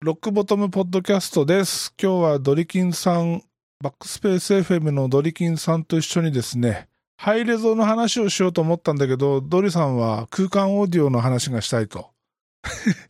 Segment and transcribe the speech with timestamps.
[0.00, 1.92] ロックボトムポッドキャストです。
[2.00, 3.42] 今日はドリキンさん、
[3.82, 12.10] バックスペース FM のドリキンさんと一緒にですね、ハイレゾの話をしようと思ったんだけど、ドリさんは空間オーディオの話がしたいと。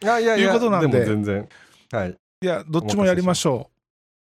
[0.06, 1.46] あいやいや いうことなんでも全然。
[1.92, 2.16] はい。
[2.40, 3.70] いや、どっちもやりましょ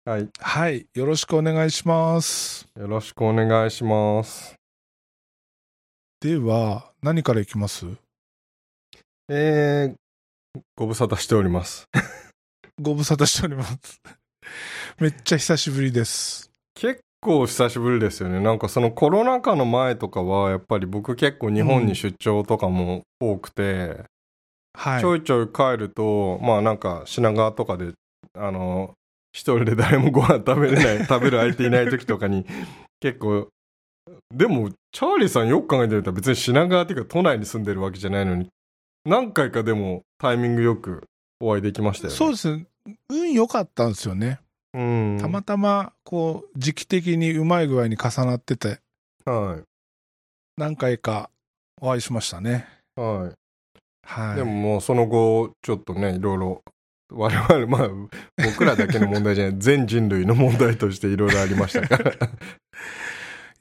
[0.05, 0.21] はい。
[0.21, 0.31] う。
[0.39, 0.87] はい。
[0.93, 2.69] よろしくお願いします。
[2.79, 4.55] よろしくお願いします。
[6.21, 7.85] では、何からいきます？
[9.27, 11.89] えー、ご無沙汰しております。
[12.81, 14.01] ご無沙汰しております。
[14.99, 16.51] めっちゃ久しぶりです。
[16.73, 18.41] 結構久しぶりですよね。
[18.41, 24.03] なんかそのコロナ禍の前とかは、やっぱり僕結構日本に出張とかも多くて、
[24.73, 25.05] はいち。
[25.05, 27.93] ょいちょい帰ると、まあなんか品川とかで、
[28.37, 28.93] あの、
[29.31, 32.45] 一人で誰もご飯食べれない、 食べる相手いない時とかに、
[32.99, 33.47] 結構、
[34.33, 38.49] でも、チャーリーさんよく考えてみたら別に品川っていうか都内に住んでるわけじゃないのに、
[39.05, 41.03] 何回かでもタイミングよく
[41.39, 42.17] お会いできましたよね。
[42.17, 42.65] そうですね。
[43.09, 44.39] 運良かったんですよね。
[44.73, 45.17] うん。
[45.19, 48.79] たまたま、こう、時期的にうまい具合に重なってて、
[49.25, 49.59] は
[50.57, 51.29] 何回か
[51.81, 52.67] お会いしましたね。
[52.97, 53.01] い。
[53.01, 53.31] はい。
[54.05, 54.35] はい。
[54.35, 56.63] でももうその後、ちょっとね、いろいろ、
[57.11, 57.89] 我々、まあ、
[58.43, 62.13] 僕らだけの問題じゃない、 全人類の問題としていろいろありましたから。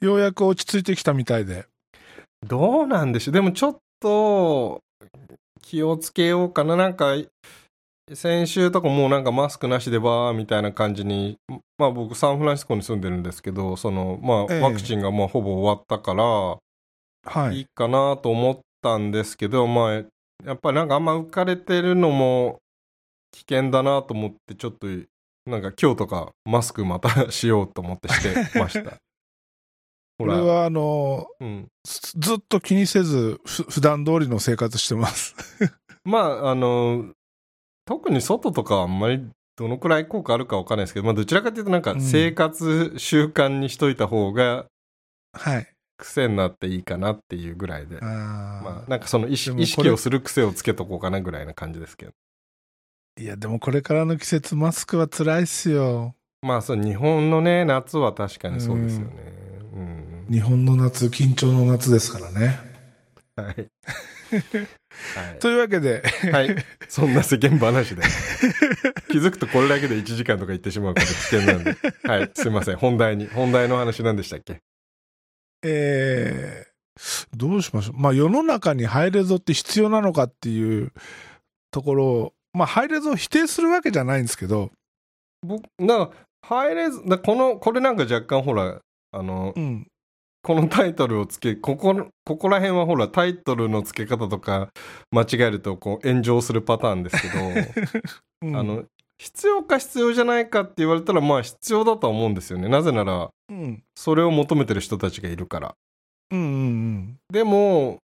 [0.01, 1.65] ようやく落ち着いてきたみたいで。
[2.45, 3.33] どうなんでしょう。
[3.33, 4.81] でもちょっと、
[5.61, 6.75] 気をつけようかな。
[6.75, 7.15] なんか、
[8.13, 11.39] 先週とかもうなんかマスクなしでバーみたいな感じに、
[11.79, 17.61] まあ僕サンフランシスコに住んでるんですけど、その、まええあワクチンがもうほぼ終わったから、はいい。
[17.61, 19.93] いかなと思ったんですけど、まあ、
[20.45, 22.59] やっぱりなんかあんま浮かれてるのも
[23.31, 24.87] 危険だなと思って、ちょっと、
[25.47, 28.97] なんか今日とかマスクまたしようと思ってして ました。
[30.17, 31.67] これは、あの、うん。
[31.83, 35.35] ずずっと気にせず、ふ普段通りの生活してます。
[36.05, 37.13] まあ、あの、
[37.85, 44.65] 特に外とかはあんまりどのくらい効果あるかわかんないですけど、まあどちらかというとなんかうん生活習慣にしといた方が
[45.33, 45.67] はい。
[45.97, 47.99] 癖になっていいかなっていうぐらいで。
[48.01, 52.11] まあなんかその意識をする癖をつけとこうかなぐらいな感じですけど。
[53.17, 56.15] いや、でもこれからの季節、マスクは辛いっすよ。
[56.41, 59.15] まあそう、日本のね、夏は確かにそうですよね。
[59.73, 60.27] うん。
[60.29, 62.59] 日本の夏、緊張の夏ですからね。
[63.37, 63.67] はい。
[65.39, 66.47] というわけで、はい。
[66.47, 66.65] はい。
[66.87, 68.01] そんな世間話で。
[69.09, 71.75] 気づくとこれだけで1時間とか言ってしまうから危険なんで。
[72.03, 72.31] はい。
[72.33, 72.77] すいません。
[72.77, 73.27] 本題に。
[73.27, 74.61] 本題の話何でしたっけ？
[75.63, 77.99] えー、どうしましょう。
[77.99, 80.91] まあ世の中にハイレゾって必要なのかっていう
[81.71, 84.71] ところを、まあハイレゾを否定するわけじゃないんですけど、
[85.41, 86.11] 僕、なんか、
[86.41, 88.79] ハイレズ、だこの、これなんか若干ほら、
[89.11, 89.87] あの、うん。
[90.45, 94.69] このタイトルをつけ、ここ、ここら辺はほら、タイトルの付け方とか
[95.09, 97.33] 間違えるとこう炎上するパターンですけど、
[98.47, 98.83] うんあ、の、
[99.17, 102.69] 必要か必要じゃないかって言われたら、まあ必要だとは思うんですよね。
[102.69, 103.83] なぜなら、うん。
[103.95, 105.75] それを求めてる人たちがいるから。
[106.29, 107.17] うんうんうん。
[107.31, 107.97] でも、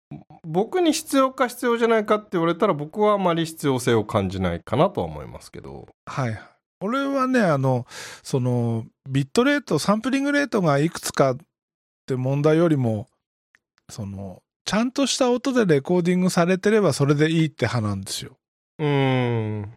[0.43, 5.87] 僕に必要か必要じゃないかって言われたら、僕はあまり必要性を感じないかなとは思いますけど。
[6.07, 6.41] はい。
[6.81, 7.85] 俺はね、あの、
[8.23, 11.35] その、ビットレート、サンプリングレートがいくつか
[12.01, 13.07] って問題よりも、
[13.89, 18.37] その、ちゃんとした音でレコーディングされてればそれでいいって派なんですよ。
[18.79, 19.73] うーん。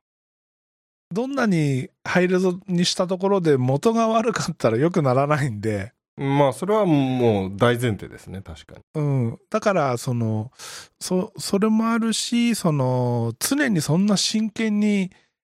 [1.12, 8.82] どんなにハイレゾにしたところで元が悪かったら良くならないんで、まあ、それはもう大前提ですね、確かに。
[8.94, 9.38] うん。
[9.50, 10.52] だから、その、
[11.00, 15.10] そ、それもあるし、その、常にそんな真剣に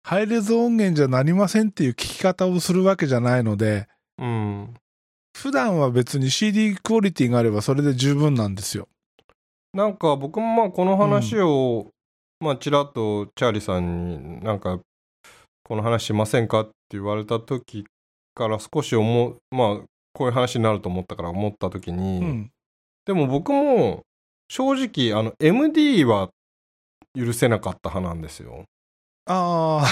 [0.04, 4.74] ハイレゾ音源じゃなりませんっていう聞き方をするわけじゃないので、うん。
[5.38, 8.88] 普段は別に CD クオリティがあればそれで十分なんですよ。
[9.72, 11.92] なんか僕もまあこの話を、
[12.40, 14.80] まあちらっとチャーリーさんになんか
[15.64, 17.86] この話しませんかって言われた時
[18.34, 19.78] から少し思うまあ
[20.14, 22.52] こういう話になると思ったから思った時に、うん。
[23.06, 24.02] でも僕も
[24.50, 26.32] 正直あの MD は
[27.16, 28.66] 許せなかった派なんですよ。
[29.28, 29.88] ああ、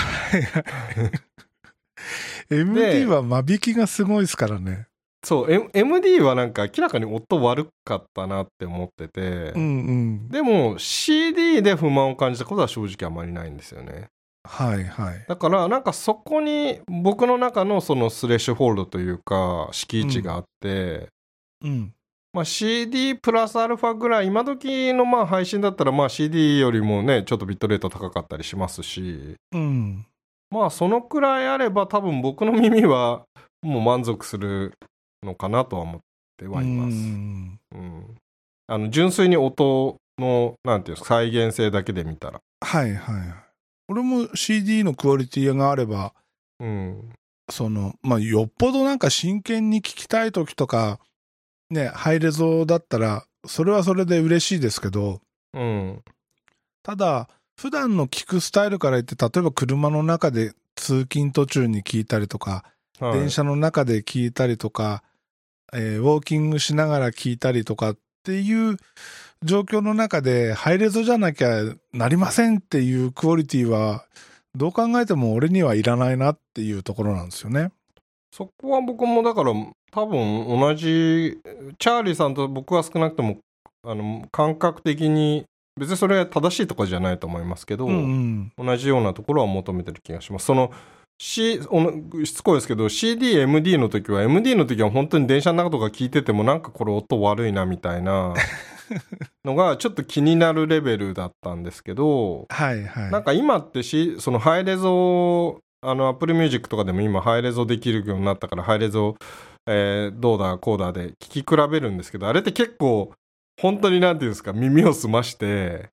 [2.49, 4.87] MD は間引きがすごいですからね。
[5.25, 10.29] そう、M、MD はなんか明らかに音悪かったなって思ってて、うんうん。
[10.29, 14.05] でも CD で不満を感じたことは正直あまりないんですよね。
[14.47, 15.25] はいはい。
[15.27, 21.07] だからなんかそこに僕の中のそのスレッシュホールドというか敷地があって、
[21.63, 21.91] うん。
[22.31, 30.05] まあ、CD プラスアルファぐらい今時のまあ配信だったらまあ CD よりもねちょっとビットレート高かったりしますしうん。
[30.51, 33.23] まあそのくらいあれば多分僕の耳は
[33.63, 34.73] もう満足する
[35.25, 36.01] のかなとは思っ
[36.37, 36.95] てはいます。
[36.95, 38.15] うんうん、
[38.67, 42.41] あの純粋に音のなんていうんですか再現性だけで見たら。
[42.61, 43.45] はいはい。
[43.87, 46.13] 俺も CD のクオリティがあれば、
[46.59, 47.09] うん。
[47.51, 50.99] その、まあ、よっぽどなんか真剣に聞きたい時とか、
[51.69, 55.21] ね、ハイレゾだったら、それはそれで嬉しいですけど、
[55.53, 56.01] うん。
[56.83, 57.29] ただ、
[57.59, 62.65] 普段の聞くスタイルから言って、例えば車の中で通勤途中に聞いたりとか、
[62.99, 65.03] はい、電車の中で聞いたりとか、
[65.75, 68.77] えーウォーキングしながら聞いたりとかっていう
[69.43, 71.63] 状況の中で、ハイレゾじゃなきゃ
[71.93, 74.05] なりませんっていうクオリティは、
[74.55, 77.71] どう考えても俺にはいらないなっていうところなんですよね。
[78.31, 79.53] そこは僕もだから
[79.91, 81.39] 多分同じ
[81.77, 83.37] チャーリーさんと僕は少なくとも
[83.83, 85.45] あの感覚的に
[85.79, 88.65] 別にそれは正しいとかじゃないと思いますけど、うんうん。
[88.65, 90.45] 同じようなところは求めてる気がします。
[90.45, 90.71] その
[91.17, 91.61] C、
[92.25, 98.33] しつこいですけど CD、MD の時は MD の時は本当に電車の中とか聞いててもなんかこれ音悪いなみたいな
[99.45, 103.11] のがちょっと気になるレベルだったんですけど、はいはい。
[103.11, 109.15] なんか今ってし、そのハイレゾ、あの、Apple Music とかでも今ハイレゾできるようになったから、ハイレゾ、
[109.67, 113.13] えーどうだ、こうだで聞き比べるんですけど、あれって結構、
[113.61, 115.89] 本当になんていうんですか、耳を澄まして、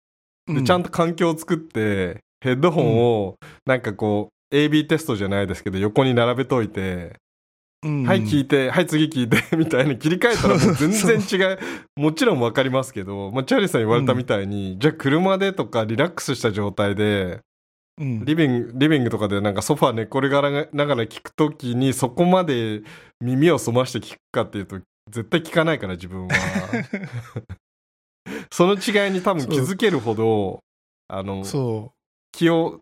[0.48, 7.16] で、ちゃんと、と環境を作って、ヘッドホンを、なんかこう、AB テストじゃないですけど、横に並べといて、
[7.84, 8.04] うん。
[8.04, 11.58] はい、聞いて、はい、次聞いて、 みたいに切り替えたらもう全然違う。
[11.96, 17.40] もちろんわかりますけど、まあ、チャーリーさん言われたみたいに、じゃあ車でとかリラックスした状態で、
[18.00, 18.24] うん。
[18.24, 22.82] リビング、リビングとかでなんかソファー寝っ転がらながら聞くときにそこまで
[23.20, 24.78] 耳を澄まして聞くかっていうと
[25.10, 26.34] 絶対聞かないから自分は。
[28.50, 30.60] その違いに多分気づけるほど、
[31.08, 31.92] あの、そ
[32.32, 32.80] 気を、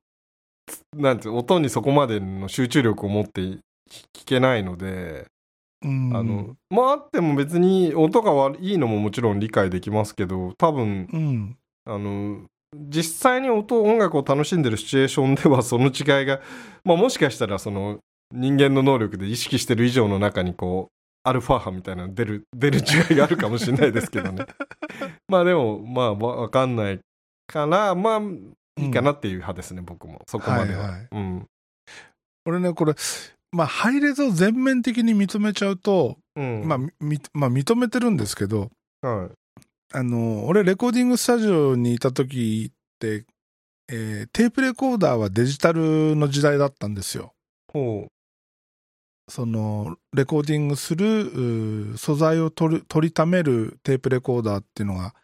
[0.96, 5.26] なんて音にそこまでの集中力を持って聞聞けないので、
[5.82, 5.88] う。
[5.88, 11.56] うん、あの、まああっても別に音が悪いいのももちろん理解できますけど、多分、うん。
[11.86, 16.40] あの、実際に音、音楽を楽しんでるシチュエーションではその違いが、
[16.84, 17.98] まあもしかしたらその
[18.32, 20.92] 人間の能力で意識してる以上の中にこう、
[21.22, 24.46] アルファ波みたいなの出る、出る違いがあるかもしれないですけどね。
[25.28, 27.00] まあでも、まあわわかんない
[27.46, 28.20] から、まあ
[28.86, 30.22] いいかなっていう派ですね、僕も。
[30.26, 30.82] そこまでは。
[30.82, 31.48] はいはいうん。
[32.46, 32.94] 俺ね、これ、
[33.52, 36.62] まあ、ハイレゾを全面的に認めちゃうと、うん。
[36.66, 38.70] まあ、みまあ、認めてるんですけど、
[39.02, 39.66] はい。
[39.92, 43.24] あの、俺、レコーディングスタジオにいた時って、
[43.92, 47.32] えーテープレコーダーはデジタルの時代だったんですよ。
[47.72, 48.06] ほ
[49.28, 55.14] その、レコーディングする、素材を取る、取りためるテープレコーダーっていうのが、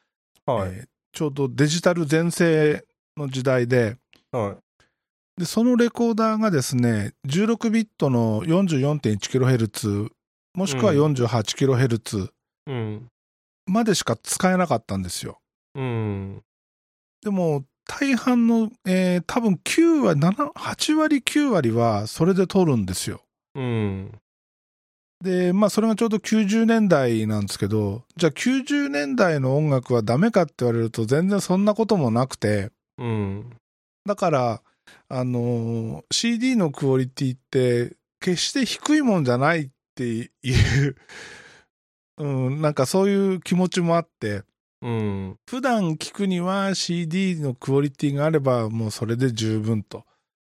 [0.46, 0.50] う。
[0.50, 0.70] はい。
[0.70, 0.86] えー
[1.16, 2.84] ちょうどデジタル全盛
[3.16, 3.96] の時代で、
[4.32, 5.40] はい。
[5.40, 10.08] で、そのレコーダーがですね、16ビットの 44.1kHz、
[10.54, 12.30] もしくは 48kHz
[12.66, 13.08] うん。
[13.66, 15.38] までしか使えなかったんですよ。
[15.74, 16.42] うん。
[17.22, 23.22] でも、大半の、えー多分9割、7、8割、9割はそれで撮るんですよ。
[23.54, 24.12] うん。
[25.22, 33.50] で、まあ、それがちょうど90年代なんですけど、じゃあ90年代の音楽はダメかって言われると全然そんなこともなくて、うん。
[34.06, 34.62] だから、
[35.08, 40.28] あのー CD のクオリティって決して低いもんじゃないってい
[40.88, 40.96] う、
[42.18, 44.42] うん、なんかそういう気持ちもあって、
[44.82, 45.36] うん。
[45.48, 50.04] 普段聞くには CD のクオリティがあればもうそれで十分と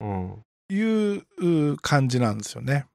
[0.00, 0.44] うん。
[0.70, 1.24] いう
[1.72, 2.86] う感じなんですよね。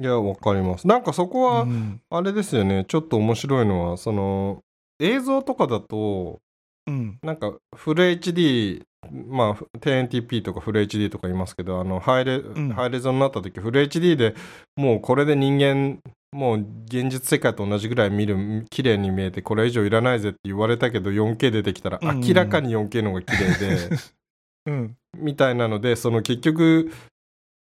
[0.00, 0.86] いや、わかります。
[0.86, 2.00] なんかそこは、うん。
[2.08, 4.62] あれですよね、ちょっと面白いのは、その、
[4.98, 6.40] 映像とかだと、
[6.90, 7.18] うん。
[7.22, 8.82] なんか、フル HD、
[9.28, 14.34] まあ、1080p とかフル HD とか言いますけど、あの、ハイレ、んハイレゾになった時、フル HD で
[14.76, 16.00] もうこれで人間、
[16.32, 23.90] もう現実世界と同じぐらい見る、綺麗に見えて、これ以上いらないぜって言われたけど、4K 出てきたら、明らかに 4K の方が綺麗で、
[24.66, 24.96] うん。
[25.16, 26.90] みたいなので、その結局、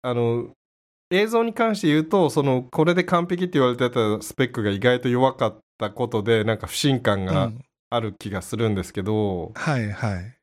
[0.02, 0.50] あの、
[1.12, 7.60] 映像に関して言うと、その、これで完璧って言われてたスペックが意外と弱かったことで、なんか不信感うがん
[7.90, 10.36] ある気がするんですけど、はいはい。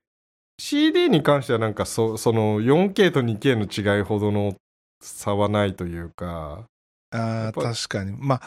[0.59, 4.55] CD に関してはなんかそ、その 4K と 2K の違いほどの
[5.03, 6.67] 差はないというか、
[7.11, 8.17] あ確かに。
[8.19, 8.43] まあ、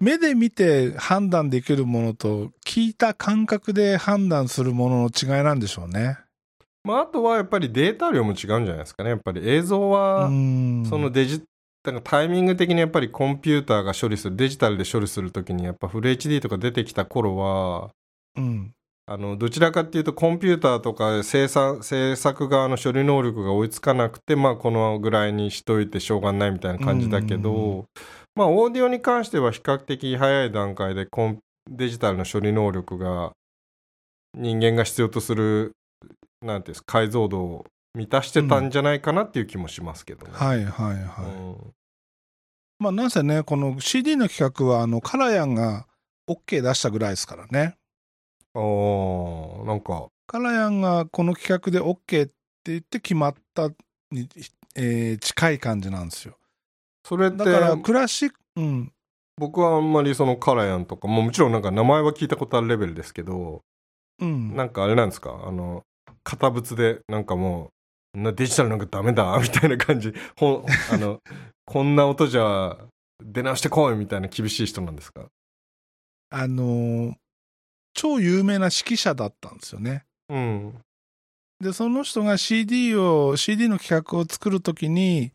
[0.00, 6.18] うん目で見て判断できるものと、聞いた感覚で判断するものの違いなんでしょうね。
[6.84, 9.10] まあ、あとはやっぱりデータ量も違うんじゃないですかね。
[9.10, 11.38] やっぱり映像は、うんそのデジ、
[11.84, 17.90] だからタイミング的にやっぱりコンピューターが処理する、デジタルで処理するときにやっぱフル HD とか出てきた頃は、
[18.36, 18.74] うん。
[19.06, 27.86] あの、どちらかっていうとコンピューターとか生産、制作側の処理能力が追いつかなくて、まあこのぐらいにしといてしょうがないみたいな感じだけうんど、
[28.34, 31.38] まあオーディオに関しては比較的早い段階でコン
[31.70, 33.32] デジタルの処理能力が
[34.34, 35.72] 人間が必要とする、
[36.40, 40.32] なんていうんですか、解像度満たしてたんじゃないかなっていう気もしますけどね。
[40.32, 41.24] はいはいはい。
[41.26, 41.28] う
[41.68, 41.72] ん
[42.78, 45.86] まあなんせね、この CD の企画は、あの、カラヤンが
[46.28, 47.76] OK 出したぐらいですからね。
[48.54, 52.32] あーなんか、カラヤンがこの企画で OK って
[52.64, 53.68] 言って決まった
[54.10, 54.28] に、
[54.74, 56.36] えー近い感じなんですよ。
[57.06, 58.92] それってだからクラシック、うん、
[59.36, 63.62] 僕はあんまりそのカラヤンとか、もうもちろんなんか名前は聞いたことあるレベルですけど、
[64.20, 64.54] うん。
[64.54, 65.42] なんかあれなんですか？
[65.44, 65.82] あの、
[66.22, 67.70] 堅物で、なんかも
[68.14, 70.12] う、なデジタルなんかダメだ、みたいな感じ。
[70.38, 71.18] ほん、あの、
[71.64, 72.76] こんな音じゃ
[73.24, 75.26] 出直してこいみたいな厳しい人なんですか？
[76.30, 77.14] あのー
[77.94, 80.04] 超有名な指揮者だったんですよね。
[80.28, 80.74] うん。
[81.60, 85.32] で、その人が CD を、CD の企画を作るときに、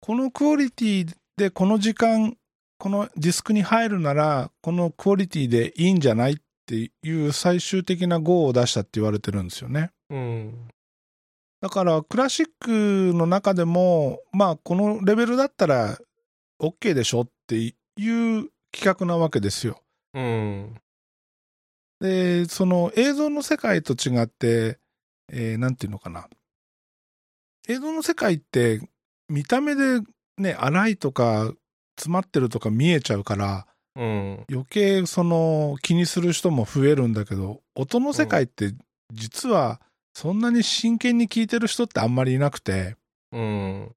[0.00, 2.36] このクオリティでこの時間、
[2.78, 9.90] このディスクに入るなら、このクオリティでいいんじゃないっていう最終的な GO を出したって言われてるんですよね。
[10.10, 10.68] うん。
[11.60, 15.98] だから、クラシックの中でも、まあ、このレベルだったら
[16.60, 19.80] OK でしょっていう企画なわけですよ。
[20.12, 20.74] うん。
[22.04, 24.78] で、その映像の世界と違って、
[25.32, 26.28] えーなんていうのかな。
[27.66, 28.86] 映像の世界って
[29.30, 30.02] 見た目で
[30.36, 31.50] ね、荒いとか
[31.96, 34.44] 詰まってるとか見えちゃうから、うん。
[34.50, 38.74] 余計その気にする人も増えるんだけど、音の世界って
[39.10, 39.80] 実は
[40.12, 42.96] そんなに真剣に聴いてる人ってあんまりいなくて、
[43.32, 43.92] うん。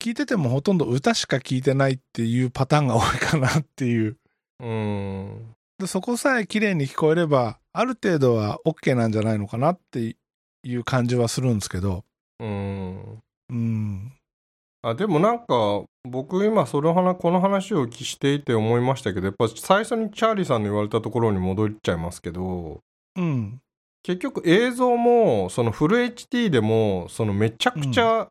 [0.00, 4.16] 聞いててもほとんど歌しか聞いてないっていうパターンが多いかなっていう。
[4.60, 5.56] うん。
[5.82, 10.16] でそこさえ綺麗に聞こえれば、ある程度は OK なんじゃないのかなって
[10.62, 12.04] いう感じはするんですけど、
[12.38, 13.22] うん。
[13.50, 14.12] うん。
[14.82, 22.80] あでもなんか僕今その話この話をしていて思いましたけどやっぱ最初にチャーリーさんの言われたところに戻っちゃいますけど
[23.16, 23.60] うん。
[24.02, 28.26] 結局映像もそのフル HD でもそのめちゃくちゃ、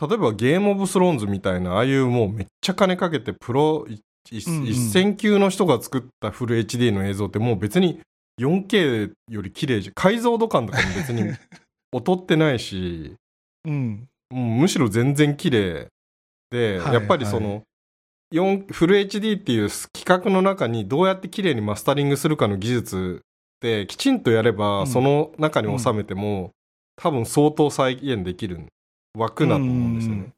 [0.00, 8.00] 例えばゲームオブスローンズみたいなああいうもうめっちゃ金かけてプロい一線級の人が作ったフル HD の映像ってもう別に
[8.40, 11.22] 4K より綺麗じゃ解像度感とかも別に
[11.92, 13.16] 劣ってないし
[13.64, 14.08] うん。
[14.30, 15.88] むしろ全然綺麗
[16.50, 17.62] で、はいやっぱりその、
[18.34, 23.24] 4フル HD っていう企画の中にどうやって綺麗にマスタリングするかの技術っ
[23.60, 24.86] てきちんとやれば、うん。
[24.86, 26.50] その中に収めても、
[26.96, 28.66] 多分相当再現できる
[29.16, 30.32] 枠だと思うんですよね。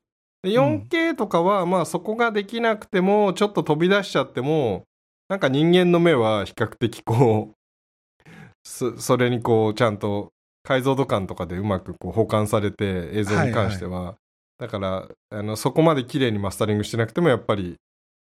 [0.45, 4.85] で 4K とかはまあそこができなくてもちょっと飛び出しちゃっても
[5.31, 8.31] なんか人間の目は比較的こう
[8.63, 10.33] そそれにこうちゃんと
[10.63, 14.17] 解像度感とかでうまくこう保管されて映像に関しては、
[14.59, 17.77] だからあのそこまで綺麗にマスタリングしてなくてもやっぱり、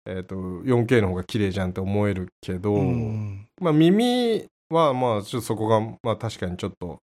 [0.08, 3.48] えー、と 4K の方が綺麗じゃんって思えるけど、うん。
[3.60, 6.98] まあ耳はまあちょっとそこがまあ確かにちょっと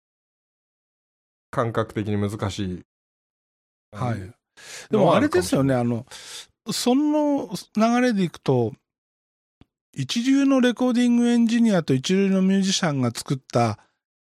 [1.51, 2.81] 感覚的に難しい。
[3.91, 4.44] はい。
[4.89, 6.05] でもあれですよね、あの、
[6.71, 8.73] その流れでいくと、
[9.93, 13.79] 一流のレコーディングエンジニアと一流のミュージシャンが作った、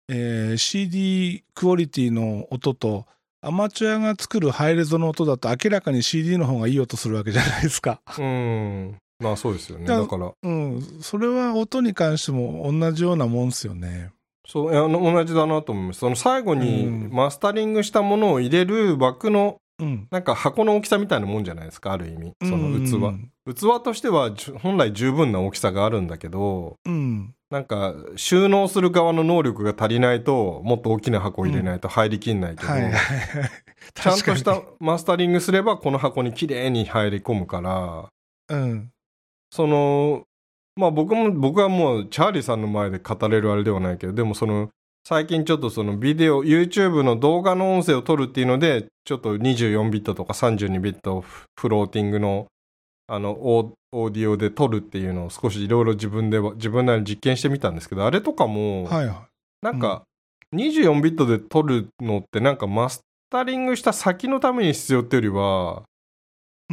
[0.08, 3.06] えー CD クオリティの音と、
[3.42, 8.02] アマチュアが作るハイレゾの音だと明らかに CD の方がいい音するわけじゃないですか。
[8.18, 8.98] うん。
[9.20, 9.86] まあそうですよね。
[9.86, 10.82] だだから、うん。
[11.02, 14.12] それは音に関しても同じようなもんですよね。
[14.48, 16.00] そう、同じだなと思います。
[16.00, 20.08] その最後にうんマスタリングしたものを入れる枠の、うん。
[20.10, 22.34] なんか箱の大きさみたいなもんじゃないですか、ある意味。
[22.42, 22.94] その器。
[22.94, 23.32] うん。
[23.54, 27.34] 器としては本来十分な大きさがあるんだけど、うん。
[27.52, 33.02] なんか収納する側の能力が足りないと、もっと大きな箱を入れないと入りきんないけど、はいはいはい。
[33.94, 38.10] ちゃんとしたマスタリングすればこの箱に綺麗に入り込むから、
[38.50, 38.56] に。
[38.56, 38.92] うん。
[39.52, 40.24] その、
[40.76, 44.70] まあ僕も、僕はもうチャーリーさんの前で語れるあれではないけど、でもその、
[45.08, 51.24] 最近ちょっとそのビデオ、YouTube の動画の音声を撮るっていうので、ちょっと24ビットとか32ビット
[51.60, 52.48] フローティングの、
[53.06, 59.28] あの、オーオーディオで撮るっていうのを少しいろいろ自分では、自分なりに実験してみたんですけど、あれとかも、はいは
[59.62, 60.04] なんか、
[60.56, 65.84] 24ビットで撮るのってなんかマスタリングした先のために必要っていうよりは、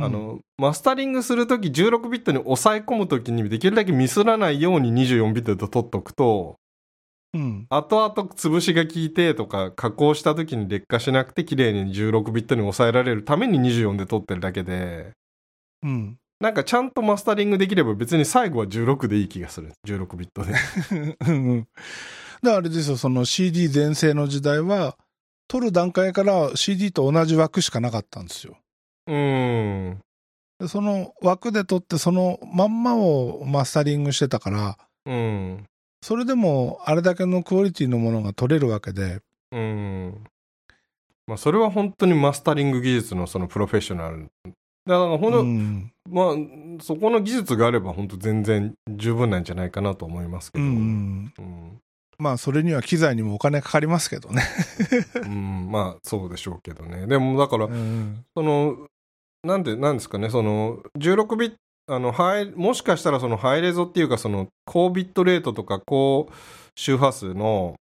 [0.01, 0.03] い。
[0.05, 6.57] あの、マスタリングするとき16ビットに抑え込むときにできるだけミスらないように24ビットで取っとくと、
[7.35, 7.67] うん。
[7.71, 15.13] 後々潰しが効いてとか加工したときに劣化しなくて綺麗に16ビットに抑えられるために24で取ってるだけで、
[15.83, 16.19] うん。
[16.41, 19.73] なんかちゃんとマスタリングできれば別に最後は16でいい気がする。
[19.87, 20.55] 16ビットで。
[21.31, 21.61] うんうん。
[21.61, 21.71] だか
[22.43, 24.97] らあれですよ、その CD 全盛の時代は、
[25.47, 28.57] 撮る段階から CD と同じ枠しかなかったんですよ。
[29.07, 30.01] うーん。
[30.59, 35.65] でその枠で撮って、そのまんまをマスタリングしてたから、うん。
[36.03, 39.21] それでもあれだけのクオリティのものが撮れるわけで、
[39.53, 40.25] うん。
[41.27, 44.29] まあ、それは本当にマスタリング技術のそのプロフェッショナル。
[44.85, 46.27] だから本当、うんまあ、
[46.83, 50.65] そこの技術があれば本当全然十分なんじゃないかなと思いますけど。
[50.65, 51.81] うんうん
[52.19, 54.43] まあそれには機材にもお金かかりますけどね。
[55.23, 57.09] うんまあそうでしょうけどね。
[57.09, 58.87] でもだから、うんその、
[59.43, 66.31] なんで、なんですかね、その、16ビット、あの、ハイ、もしかしたらそのハイレゾっていうか、その、高ビットレートとか高
[66.77, 67.77] 周波数の、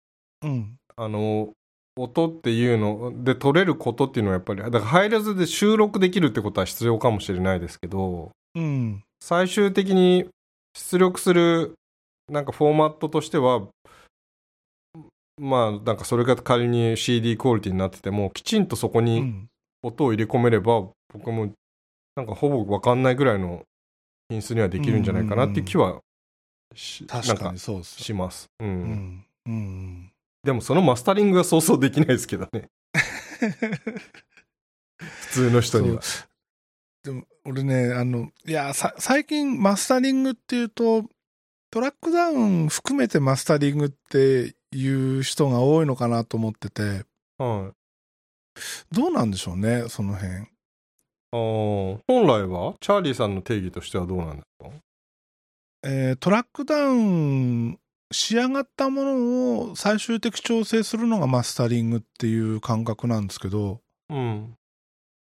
[0.43, 0.77] うん。
[0.95, 1.53] あの、
[1.97, 9.03] 音っていうので取れることっていうのはやっぱり、だからハイレゾで収録できるってことは必要かもしれないですけど、うん。
[9.21, 10.29] 最終的に
[10.73, 11.75] 出力する、
[12.29, 13.67] なんかフォーマットとしては、
[15.37, 19.49] まあ、なんかそれが仮に CD クオリティになってても、きちんとそこに、うん。
[19.81, 21.53] 音を入れ込めれば僕も
[22.15, 23.63] なんかほぼ分かんないぐらいの
[24.29, 26.01] 品質にはできるんじゃないかなっていう気は
[26.75, 27.83] し,、確かにそう。
[27.83, 28.67] します、うん。
[28.67, 29.25] うん。
[29.45, 30.11] うん
[30.43, 32.69] でもそのマスタリングはそうそうできないですけどね。
[34.97, 36.01] 普通の人には。
[37.03, 41.03] でも俺ねあのいやさ最近マスタリングっていうと
[41.71, 47.03] トラックダウン含めてマスタリングっていう人が多いのかなと思ってて。
[47.37, 48.95] はい。
[48.95, 50.47] どうなんでしょうねその辺
[51.31, 54.69] 本来はチャーリーさんの定義としてはどうなんですか？
[55.83, 57.79] えートラックダウン
[58.11, 64.55] 仕上がったものを最終的調整するのがマスタリングっていう感覚なんですけどうん。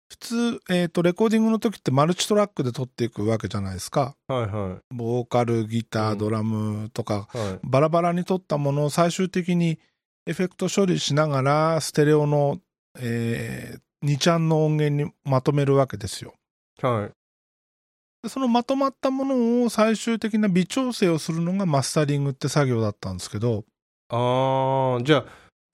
[0.09, 0.35] 普通、
[0.69, 4.15] えー、とレコーディングの時ってマルチトラックで撮っていくわけじゃないですか。
[4.29, 9.79] はいはボーカルギターうんドラムとか、いはいバラバラに撮ったものを最終的に
[10.25, 12.61] エフェクト処理しながらステレオの、
[12.97, 16.33] え2ちゃんの音源にまとめるわけですよ。
[16.81, 17.11] はい。
[18.23, 23.63] でそのまとまったものを最終的な微調整をするのがマスタリングって作業だったんですけど、
[24.09, 25.25] ああじゃあ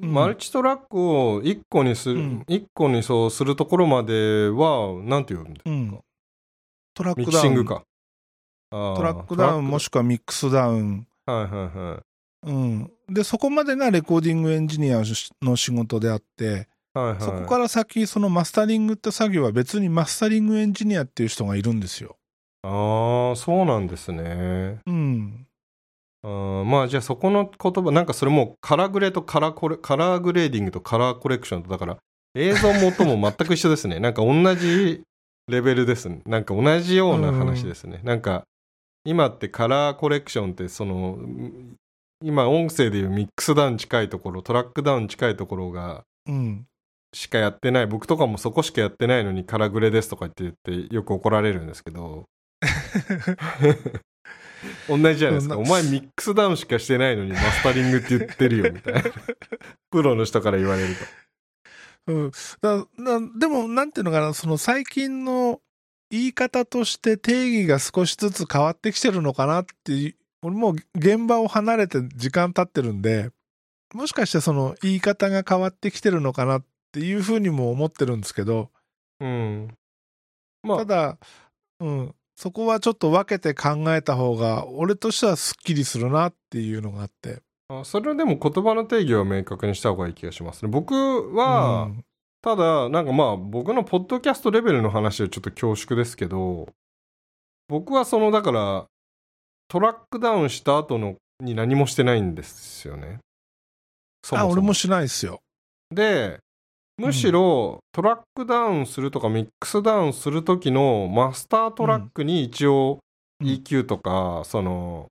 [0.01, 0.13] うん。
[0.13, 2.43] マルチトラックを1個にする、うん。
[2.47, 5.99] 一個にそうするところまでは、なんて言うんですか、うん。
[6.93, 7.42] トラックダウン。
[7.42, 7.83] ミキシングか。
[8.71, 12.01] トトラックダウンもしくはミックスダウン、はいはいは
[12.45, 12.49] い。
[12.49, 15.03] うん、でそこまでがレコーディングエンジニア
[15.41, 22.17] の仕事であってはいはい、そこから先そのマスタリングって作業は別にマスタリングエンジニアっていう人がいるんですよ。
[22.63, 24.79] ああ、そうなんですね。
[24.85, 25.47] うん、
[26.23, 31.97] あーまあじゃあそこの言葉、なんかそれもうカラグレとカラコレ、カラーグレーディングとカラーコレクションと、だから
[32.35, 33.99] 映像も音も全く一緒ですね。
[33.99, 35.01] なんか同じ
[35.47, 36.21] レベルですね。
[36.25, 38.01] なんか同じような話ですね。
[38.03, 38.43] なんか
[39.03, 41.17] 今ってカラーコレクションってその、
[42.23, 46.65] 今音声でいうミックスダウン近いところ、トラックダウン近いところが、うん、
[47.13, 52.25] しかやってない僕とかもそこしかやってないのにカラグレですとか言って言ってよく怒られるんですけど。
[54.87, 55.57] 同じじゃないですか。
[55.57, 59.03] お前ミックスダウンしかしてないのにマスタリングって言ってるよみたいな。
[59.91, 60.95] プロの人から言われる
[62.05, 62.85] うん、だだ
[63.39, 65.61] でもなんていうのかなその最近の
[66.09, 73.29] 言い方として定義が少しずつ変わってきてるのかなって俺もう現場を離れて時間経ってるんで
[73.93, 76.67] もしかしてその言い方が変わってきてるのかなって
[76.99, 78.71] いうふうにも思ってるんですけど。
[79.19, 79.77] とうん。
[80.63, 80.77] まあ。
[80.79, 81.17] ただ、
[81.79, 87.41] うん、そこはちょっと分けて考えた方が俺としてはすっきりするなっていうのがあって。
[87.69, 90.71] あそれはでも言葉の定義を明確にした方がいい気がしますね。
[90.71, 90.93] 僕
[91.35, 92.05] は、うん。
[92.43, 96.67] ただなんかまあ僕のポッドキャストレベルの話はちょっと恐縮ですけど
[97.69, 98.85] 僕はそのだから
[99.69, 103.19] トラックダウンした後のに何もしてないんですよね。
[104.23, 105.39] そもそあ俺もしないですよ。
[105.89, 106.39] で
[106.97, 112.99] むしろトラックダウンするとかミックスダウンする時のマスタートラックに一応
[113.41, 115.07] うん EQ とかその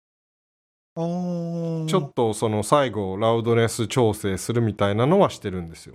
[0.94, 5.94] ちょっとその最後ラウドネス調整するみたいなのはしてるんですよ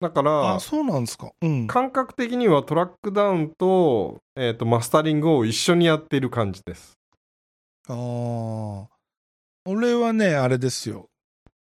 [0.00, 1.32] だからあそうなんですか。
[1.40, 1.66] うん。
[1.66, 6.98] 感覚的にはトラックダウンと,、えー、とマスタリングを一緒にやっている感じです。
[7.88, 8.88] ああ。
[9.64, 11.08] 俺はね、あれですよ。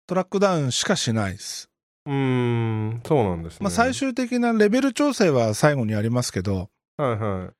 [0.07, 1.66] トラックダウンしかしないです。
[2.07, 3.57] うーんそうなんですね。
[3.61, 7.53] まあ、最終的なレベル調整は最後にありますけど、はいはい。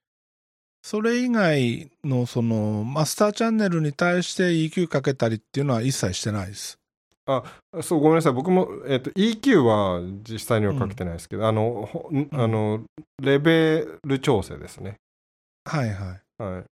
[0.82, 6.80] それ以外のそのマスターチャンネルに対して EQ かけたりっていうのは一切してないです。
[7.82, 12.84] そうごめんなさい僕も、えー、と EQ は実際にはかけてないですけど、あのほんあの
[13.22, 14.96] レベル調整ですね。
[15.66, 16.42] はいはい。
[16.42, 16.64] はい。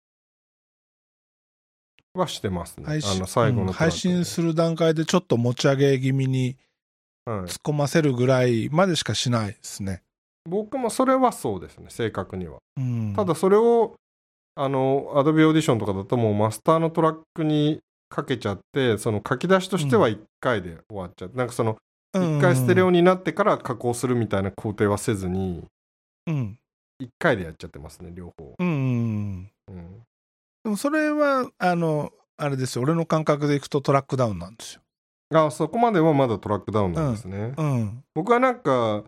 [2.17, 2.85] はしてますね。
[2.85, 4.49] 配信あの最後うんの配信する。
[4.49, 6.57] る段階でちょっと持ち上げ気味にはい、
[7.27, 10.03] 突っ込ませるぐらいまでしかしないですね。
[10.49, 12.59] 僕もそれはそうですね正確には。
[12.77, 13.95] うん、ただそれを
[14.55, 21.77] あの Adobe Audition とかだともうマスターのトラックにかけちゃってその書き出しとしては1回で終わっちゃって、なんかその
[22.13, 25.65] 一回ステレオになってから加工するみたいな工程はせずに、
[26.27, 26.57] うん。
[26.99, 28.55] 一回でやっちゃってますね、両方。
[28.57, 29.75] うんうんうん。
[29.75, 30.03] うん。
[30.63, 32.83] でもそれは、あの、あれですよ。
[32.83, 34.81] 俺の感覚でいくとトラックダウンなんですよ。
[35.33, 37.53] あ、そこまではまだトラックダウンなんですね。
[37.57, 38.03] うん。
[38.13, 39.03] 僕はなんか、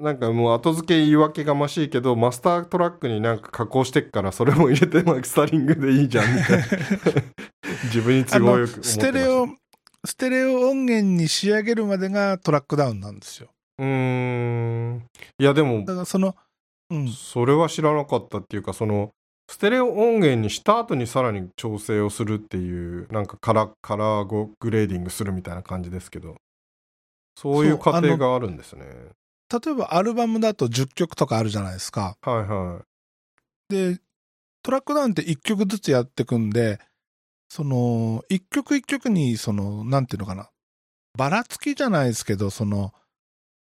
[0.00, 6.64] なんかもう後付け言い訳がましいけど、マスタートラックになんか加工してっから、それも入れてマスタリングでいいじゃんみたいな。
[7.84, 9.46] 自分に都あ合よくステレオ、
[10.04, 13.48] ステレオ音源に仕上げるまでがトラックダウンなんですよ。
[13.78, 15.06] うーん。
[15.38, 16.36] いやでもだ、からその、
[16.90, 17.08] うん。
[17.08, 19.12] それは知らなかったっていうか、その、
[19.48, 26.36] ステレオ音源にした後にさらに調整をするっていう、なんかカラカラーグレーディングするみたいな感じですけど、
[27.36, 28.86] そういう過程があるんですね。
[29.52, 32.16] 例えばアルバムだと10曲とかあるじゃないですか。
[32.22, 32.82] はいは
[33.68, 34.00] で、
[34.62, 36.80] トラックダウンって1曲ずつやってくんで、
[37.48, 40.50] その、1曲1曲に、その、なんていうのかな。
[41.16, 42.92] ばらつきじゃないですけど、その、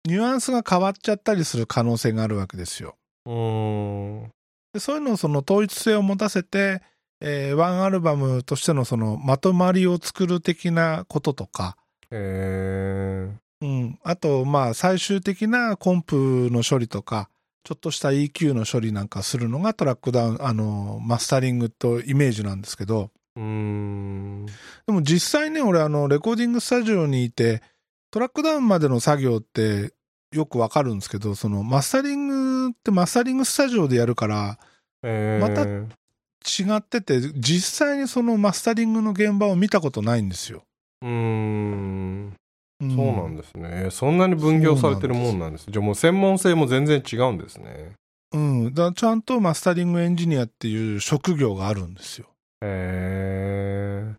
[0.05, 2.95] ニュアンスが変わっちゃったりする可能性があるわけですよ。
[3.25, 3.29] い。
[3.29, 4.31] うーん。
[4.73, 6.81] でそういうのをその統一性を持たせて、
[7.19, 11.77] えーワンアルバムとしてのそのまとまりを作る的なこととか、
[12.11, 17.29] えー、うん、あとまあ最終的なコンプの処理とか、
[17.67, 24.45] ちょっとした EQ の処理なんかするのがトラックダウン、あの、マスタリングとイメージなんですけど、うーん。
[24.45, 27.61] でも実際ね、俺あの、レコーディングスタジオにいて、
[28.09, 29.91] トラックダウンまでの作業って
[30.31, 32.35] よくわかるんですけど、そのマスタリング
[32.71, 34.59] ってマスタリングスタジオでやるから、
[35.03, 40.63] えー、また違ってて、実際にそのマスタリングの現場を見たことないんですよ。
[41.01, 42.33] うーん。
[42.79, 43.87] うんそうなんですね。
[43.89, 45.65] そんなに分業されてるもんなんです。
[45.67, 47.93] じゃあもう専門性も全然違うんですね。
[48.33, 48.73] うん。
[48.73, 52.27] だちゃんとマスタリングエンジニアっていう職業があるんですよ。
[52.61, 54.15] へえ。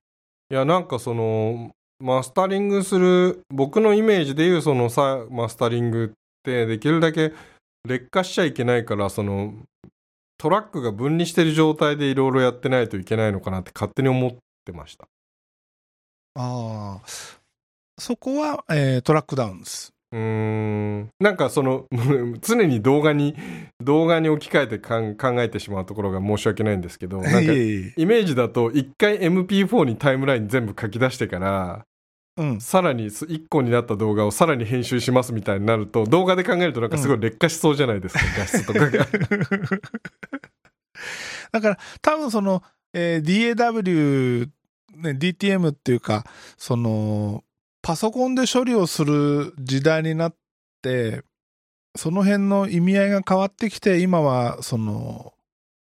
[0.51, 7.33] いや、なんかその、マスタリングする、僕のイメージでいうそのさ、マスタリングってできるだけ
[7.89, 9.55] 劣化しちゃいけないから、その、
[10.39, 15.09] トラックが分離してる状態でいろいろやってないといけないのかなって勝手に思ってました。
[16.35, 17.09] ああ。
[17.99, 19.93] そこは、えートラックダウンです。
[20.13, 21.87] うーんなんかその
[22.41, 23.37] 常に動画に
[23.81, 31.85] 動画に置き換えて考えてしまうところが申し訳ないんですけどなんかイメージだと一回 MP4 にタイムライン全部書き出してから
[32.39, 32.61] うん。
[32.61, 39.07] さらに1個になった動画をさらに編集しますみたいになると動画で考えるとなんかすごい劣化しそうじゃないですか、 画質とかが
[41.53, 44.49] だから、多分その、えー DAW、
[44.97, 46.25] ね、DTM っていうか、
[46.57, 47.45] その、
[47.83, 50.35] パソコンで処理をする時代になっ
[50.83, 51.23] て、
[51.97, 55.33] その辺の意味合いが変わってきて、今は、その、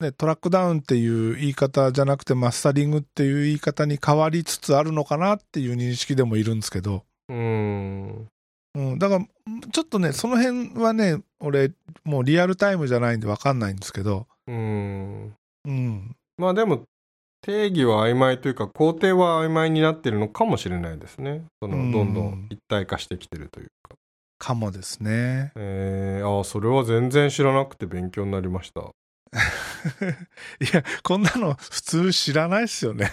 [0.01, 8.29] ね、トラックダウンっていう言い方じゃなくて、マスタリングっていう言い方に変わりつつあるのかなっていう認識でもいるんですけど、うーん。
[8.75, 9.25] うん、だから、
[9.73, 11.73] ちょっとね、その辺はね、俺、
[12.05, 15.35] もうリアルタイムじゃないんで分かんないんですけど、うーん。
[15.65, 16.85] うん、まあでも
[17.43, 21.45] 定義は曖昧というか工程は曖昧になってるのかもしれないですね。
[21.61, 21.93] そのうん。
[21.93, 23.97] どんどん一体化してきてるというか。
[24.39, 25.53] かもですね。
[25.57, 28.83] えー、ああそれは全然知らなくて勉強になりました
[30.61, 33.11] いや、こんなの普通知らないっすよね。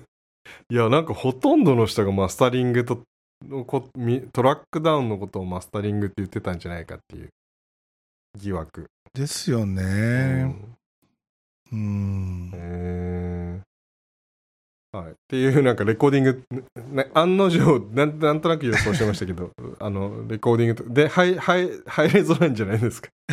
[0.70, 3.02] いやなんかほとんどの人がマスタリングと
[4.32, 7.28] トラックダウンのことをマスタリングって言ってたんじゃないかっていう
[8.36, 10.44] 疑惑、ですようね。
[10.44, 10.76] ん
[11.72, 12.50] うん。
[12.54, 13.69] えー
[14.92, 16.42] はい、っていうなんかレコーディング、
[16.90, 23.08] ね、案の定なんなんとなく予想してましたけど あのレコーディングとでハイハイハイレゾなんじゃないですか？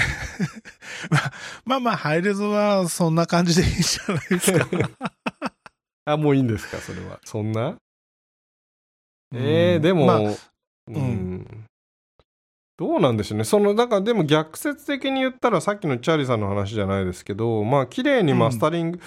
[1.65, 4.67] まあまあ、ハイレゾはそんな感じでいいじゃないですか？
[6.05, 6.77] あもういいんですか？
[6.77, 7.19] それは。
[7.25, 7.75] そんな？
[9.33, 10.19] えー、でも、まあ
[10.89, 11.65] うん。
[12.77, 13.43] どうなんでしょうね。
[13.43, 18.99] そのだからでも逆説的に言ったらさっきのチャーリーさんの話じゃないですけどまあ綺麗にマスタリング、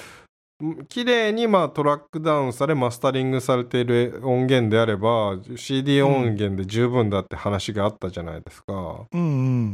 [0.88, 9.24] 綺麗にまあトラックダウンされマスタリングされている音源であれば CD 音源で十分だって話があったじゃないですか、うんう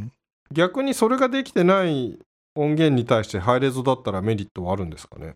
[0.03, 0.11] ん。
[0.51, 2.17] 逆にそれができてない
[2.55, 5.33] 音源に対してハイレゾだったらメリットはあるんですかね？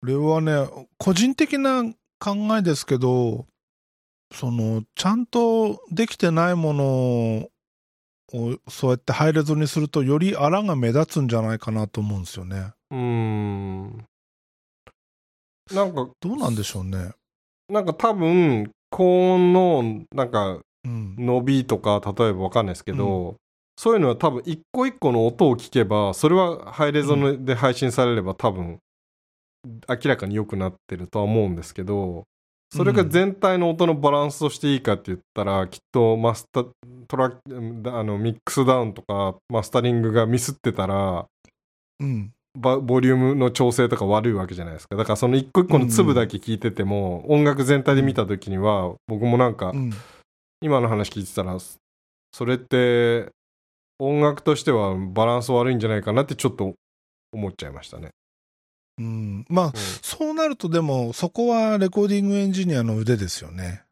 [0.00, 1.82] これはね、個人的な
[2.20, 3.46] 考えですけど、
[4.30, 7.50] その、ちゃんとできてないものを、
[8.68, 12.72] そうやってハイレゾにすると、より荒が目立つんじゃないかなと思うんですよね。
[12.90, 14.06] うーん
[15.72, 17.12] なんかどうなんでしょうね。
[17.68, 21.16] なんか多分高音のなんかうん。
[21.16, 23.36] 伸びとか例えばわかんないですけど、
[23.76, 28.78] そういうのは多分一個一個の音を聞けばそれはハイレゾで配信されれば多分
[29.88, 32.24] 明らかに良くなってるとは思うんですけど
[32.74, 36.64] それが全体の音のバランスとしていいかって言ったら、きっとマスタ、
[37.06, 37.48] トラあ
[38.02, 41.26] の、ミックスダウンとかマスタリングがミスってたら、
[42.00, 42.32] うん。
[42.56, 44.96] バボリュームの調整とか悪いわけじゃないですか。
[44.96, 49.90] だからその一個一個の粒だけ聞いてても、音楽全体で見た時には、僕もなんかう、ん。
[50.60, 51.58] 今の話聞いてたら、
[52.32, 53.28] それって、
[53.98, 56.74] 音楽としてはバランス悪いんじゃないかなってちょっと
[57.32, 58.10] 思っちゃいましたね。
[58.98, 59.44] うん。
[59.48, 63.82] まあ、そうなるとでも、そこはレコーディングエンジニアの腕ですよね。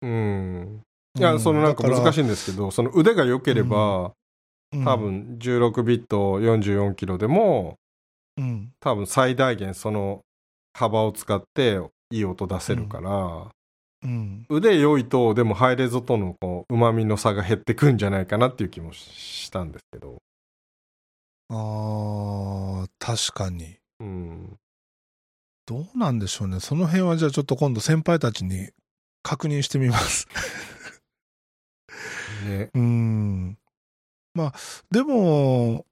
[0.00, 0.82] うん。
[1.18, 2.20] いや、うんそのなんか難しい。
[2.20, 4.12] いんですけど、その腕が良ければ、
[4.72, 4.96] うん多。
[4.96, 7.76] 分16ビット44キロでも、
[8.36, 8.72] うん。
[8.80, 10.24] 多分最大限その
[10.74, 13.50] 幅を使っていい音出せるから、
[14.02, 14.46] うん。
[14.48, 20.22] 腕良いと、でもハイレゾとのこう旨味の差が減ってくんじゃないかなっていう気もしたんですけど。
[21.48, 23.76] ああ、確かに。
[24.00, 24.58] うん。
[25.66, 26.60] どうなんでしょうね。
[26.60, 28.70] その辺はじゃあちょっと今度先輩たちに
[29.22, 30.26] 確認してみます。
[32.44, 32.70] ね。
[32.74, 33.58] うん。
[34.34, 34.54] まあ、
[34.90, 35.86] でも、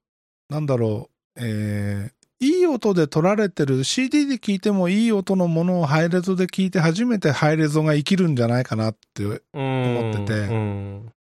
[0.49, 11.13] なんだろう、えーいい音で撮られてる CD で聴いてもいい音のものをハイレゾで聴いて初めてハイレゾが生きるんじゃないかなって思思っててうん。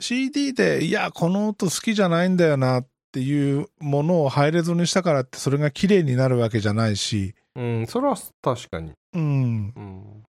[0.00, 8.92] CD でいやこの音好きじゃないんだよなっていうものをハイレゾにしたからってそれが綺麗になるわけじゃないし、うん、それは確かに。
[9.14, 10.22] うん、うん。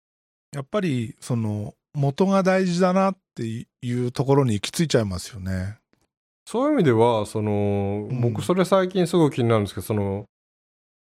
[0.54, 5.78] やっぱりその元が大事だなっていうところに行き着いちゃいますよね。
[6.46, 10.26] そういう意味では、その、うん僕それ最近すごく気になるんですけど、その、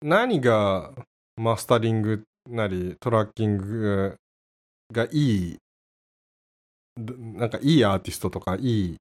[0.02, 0.92] 何が
[1.38, 4.16] マスタリングなりトラッキング
[4.92, 5.58] がいい、
[6.98, 8.98] どなんかいいアーティストとかいい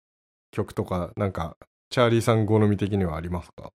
[0.52, 1.56] 曲とか、なんか、
[1.90, 3.70] チャーリーさん好み的にはありますか？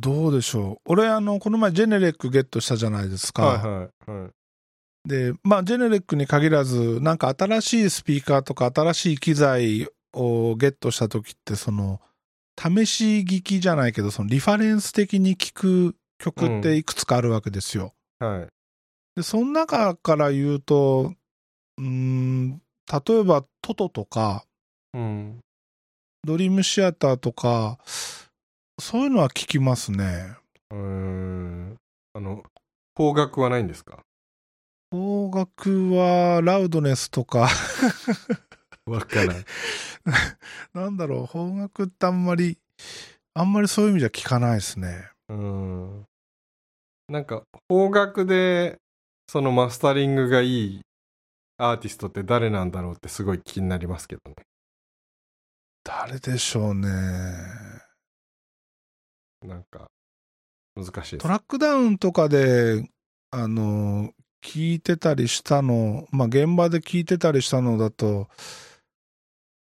[0.00, 3.46] どうでしょう俺あのこの前ジェネレックゲットしたじゃないですか。
[3.46, 4.30] はいはいはい。
[5.08, 12.00] でまあジェネレックに限らずなんか新しいスピーカーとか新しい機材をゲットした時ってその
[12.58, 17.92] 試し聞きじゃないけどそのリファレンス的に聴く曲っていくつかあるわけですよ。
[18.18, 18.48] はい。
[19.16, 21.12] でその中から言うと
[21.78, 24.44] うーん例えばトトとか
[24.92, 25.40] うん。
[26.24, 27.78] ドリームシアターとか
[28.80, 30.36] そういうのは聞きますね。
[30.70, 31.76] うーん。
[32.14, 32.42] あの、
[32.96, 33.98] 方角はないんですか？
[34.90, 37.48] 方角はラウドネスとか
[38.86, 39.44] わからない。
[40.74, 42.58] なんだろう、方角ってあんまり、
[43.34, 45.10] あんまりそういう意味じゃ聞かないですね。
[45.28, 46.06] うん。
[47.08, 48.78] なんか、方角で、
[49.28, 50.80] そのマスタリングがいい
[51.56, 54.36] アーティストって誰なんだろうってすごい気になりますけどね。
[55.82, 56.88] 誰でしょうね。
[59.42, 59.86] なんか、
[60.74, 61.28] 難しいですト。
[61.28, 62.88] ラックダウンとかで、
[63.30, 68.28] あの、聞いてたりしたの、まあ、現場で聞いてたりしたのだと、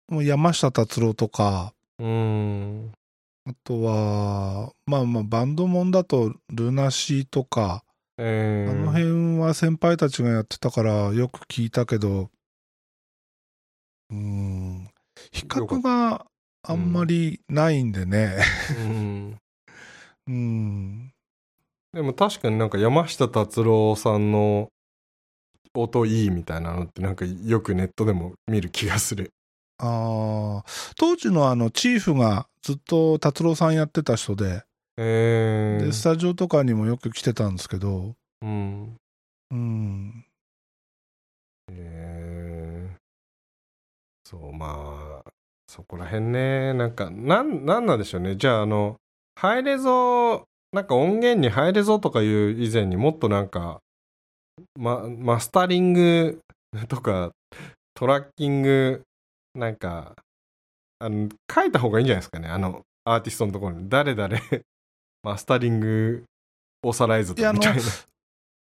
[0.09, 2.93] もう山下達郎とか、うん。
[3.47, 7.85] あとは、まあまあ、バンドもんだと、ルナシーとか、
[8.17, 12.31] えー、あの辺は先輩たちがやってたからよく聞いたけど、
[14.11, 14.89] うーん、
[15.33, 16.27] 比較が
[16.63, 18.37] あんまりないんでね。
[18.79, 19.39] うん。
[20.27, 21.13] うん。
[21.93, 24.69] でも確かになんか山下達郎さんの
[25.75, 29.33] 音いいみたいなのってなんかよくネットでも見る気がする。
[29.79, 30.65] ああ、
[30.97, 34.63] 当時のあの、チーフがずっと達郎さんやってた人で、
[34.97, 38.97] えー、で、スタジオとかにもよく来てたんですけど、うん。
[39.51, 40.25] うん。
[41.71, 42.97] えー、
[44.25, 45.31] そう、まあ、
[45.69, 48.37] そこら辺ね、なんか、なん、なんなんでしょうね。
[48.37, 48.97] じゃあ、あの、
[49.35, 53.81] ハイレゾ、なんか音源にハイレゾとかいう以前にもっとなんか、
[54.79, 56.41] ま、マスタリング
[56.89, 57.33] とか、
[57.95, 59.03] トラッキング、
[59.55, 60.17] なんか、
[60.99, 62.49] あの、書いた方がいいんじゃないですかね。
[62.49, 64.37] あの、アーティストのところに、誰々、
[65.23, 66.25] マスタリング、
[66.83, 67.83] オーサライズとかみたいな。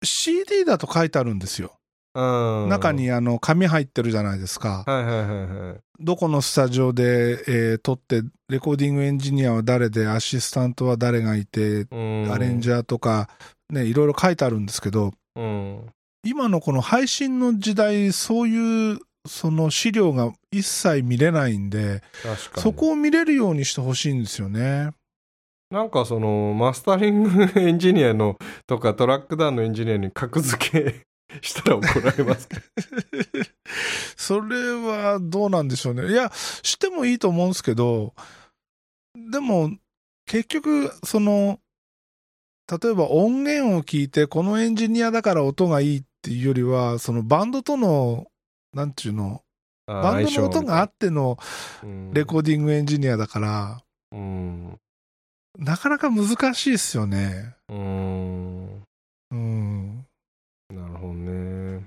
[0.04, 1.74] CD だと書いてあるんですよ。
[2.14, 4.84] うん中にあの、紙入ってるじゃないですか。
[4.86, 5.78] はいはいはいはい。
[6.00, 13.30] どこのスタジオで、えー撮って、レコーディングエンジニアは誰で、アシスタントは誰がいて、うんアレンジャーとか、
[13.70, 15.86] ね、いろいろ書いてあるんですけど、うん。
[16.24, 22.02] 今のこの配信の時代、そういう、その資料が一切見れないんで。
[22.58, 24.92] そこを見れるようにしてほしいんですよね。
[25.70, 31.06] なんかその、マスタリングエンジニアの、とかトラックダウンのエンジニアに格付け
[31.42, 32.58] したら怒られますか
[34.18, 36.12] それはどうなんでしょうね。
[36.12, 38.14] いや、してもいいと思うんですけど、
[39.32, 39.72] でも、
[40.26, 41.60] 結局、その、
[42.70, 48.28] 例えば音源を聞いて、このエンジニアだから音がいいっていうよりは、そのバンドとの、
[48.74, 49.42] なんていうの、
[49.88, 51.38] あバンドの音があ、あっての
[52.14, 54.80] レコーディングエンジニアだから、うん。
[55.58, 57.56] なかなか難しいですよね。
[57.70, 58.84] うん。
[59.32, 60.06] うん。
[60.70, 61.86] なるほどね。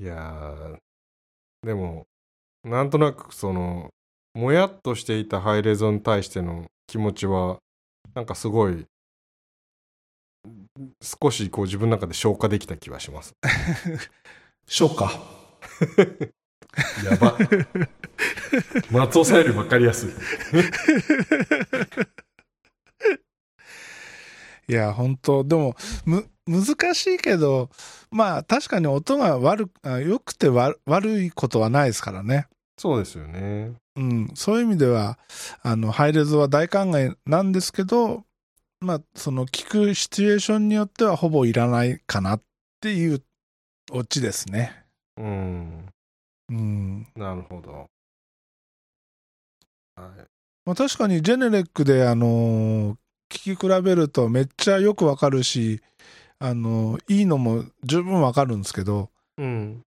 [0.00, 0.78] いやー、
[1.66, 2.06] でも、
[2.64, 3.90] なんとなくその、
[4.34, 7.58] もやっとしていたハイレゾに対しての気持ちは、
[8.14, 8.86] なんかすごい、
[11.00, 13.34] 少しこう自分の中で消化できた気はします。
[14.66, 15.12] そうか。
[17.04, 17.36] やば。
[18.90, 20.10] 松尾さんより分かりやすい。
[24.68, 27.70] いや、本当でも、む、難しいけど、
[28.10, 32.46] まあ、確かに音が悪く、あ良くて悪悪いことはないですからね。
[32.78, 33.72] そうですよね。
[33.96, 35.18] うん、そういう意味では、
[35.62, 38.24] あの、ハイレゾは大歓迎なんですけど、
[38.82, 42.42] まあ、その、聞くシチュエーションによってはほぼいらないかなっ
[42.80, 43.22] ていう
[43.92, 44.84] オチですね。
[45.18, 45.86] うん。
[46.48, 47.06] うん。
[47.14, 47.86] なるほど。
[49.96, 50.24] はい。
[50.64, 52.96] まあ、確かにジェネレックで、あのー
[53.32, 55.80] 聞き比べるとめっちゃよくわかるし、
[56.40, 59.82] あのーいいのも十分わかるんですけど、うん。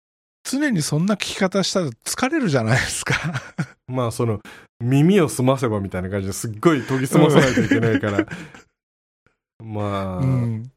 [0.43, 3.15] 常にそんな聞き方したら疲れるじゃないですか。
[3.87, 4.41] まあその
[4.81, 8.27] 耳を澄ませばみたいな感じですっごい研ぎ澄まさないといけないから
[9.63, 10.73] まあ、うん。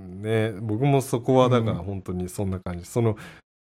[0.00, 1.84] ね僕もそこはだからうん。
[1.84, 3.16] 本当にそんな感じ、その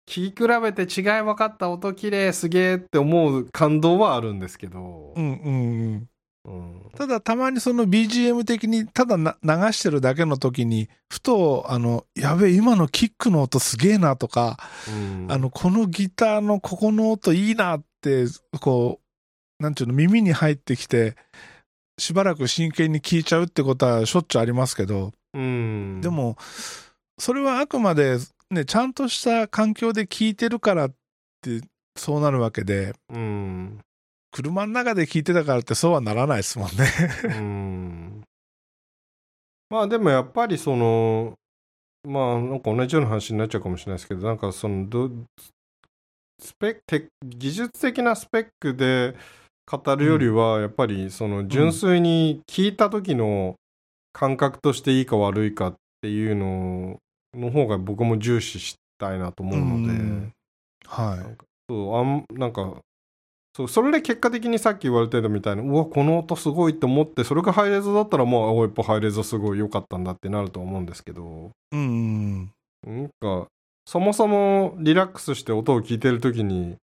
[0.08, 5.12] 聞き比べて違い分かった音綺麗すげえって思う感動はあるんですけど。
[5.14, 6.08] う、んうん
[6.46, 6.80] うん。
[6.84, 6.90] うん。
[6.96, 14.56] ただたまにその BGM 的にただな流してるだけの時に、ふと、あの、やべえ、今のキックの音すげえなとか、
[14.88, 15.26] うん。
[15.30, 18.24] あの、このギターのここの音いいなって、
[18.60, 19.00] こ
[19.60, 21.16] う、なんていうの、耳に入ってきて、
[21.98, 26.00] しばらく真剣に聞いちゃうってことはしょっちゅうありますけど、うん。
[26.00, 26.36] でも、
[27.18, 28.18] それはあくまで、
[28.50, 30.90] ね、ちゃんとした環境で聞いてるからっ
[31.42, 31.60] て、
[31.96, 33.80] そうなるわけで、うん。
[34.30, 36.86] 車の中で聞いてたからってそうはならないですもんね。
[37.24, 38.24] うん。
[39.70, 41.34] まあでもやっぱりその
[42.06, 45.10] まあなんか同じような話になっちゃうかもしれないですけどなんかそのど
[46.40, 49.14] スペックテ技術的なスペックで
[49.68, 53.56] 語るよりはやっぱりその純粋に聞いた時の
[54.12, 56.96] 感覚としていいか悪いかっていうの
[57.34, 59.92] の方が僕も重視したいなと思うので。
[59.92, 60.32] うん
[60.86, 61.44] はい。
[61.68, 62.78] そうあんなんか
[63.54, 72.50] そうそれで結果的にさっき言われてたみたいにうわこの音すごいって思ってそれがハイレゾだったらもうあやっぱハイレゾすごい良かったんだってなると思うんですけどうん。
[72.86, 73.48] なんか
[73.84, 76.76] そもそもリラックスして音を聞いてる時に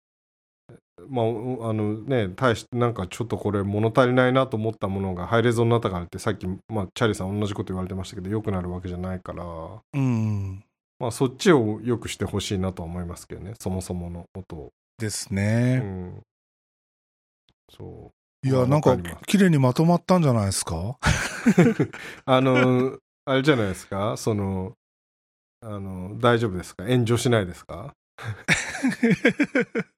[1.10, 9.44] まあうあのね対してなんかちょっとこれ物足りないなと思ったものがハイレゾになったからってさっき、まあ、チャーリーさん同じこと言われてましたけど良くなるわけじゃないから
[9.94, 10.64] うん。
[11.00, 14.70] まあそっちを良くしてほしいなとは思いますけどねそもそもの音を。
[14.98, 15.78] ですうね。
[15.78, 16.22] ん。
[17.70, 18.12] そ
[18.44, 18.48] う。
[18.48, 20.98] いや、まあなんか綺麗にまとまったんじゃないですか？
[22.26, 24.74] あの、あれじゃないですか、その、
[25.62, 26.86] あの、大丈夫ですか？
[26.86, 27.94] 炎上しないですか？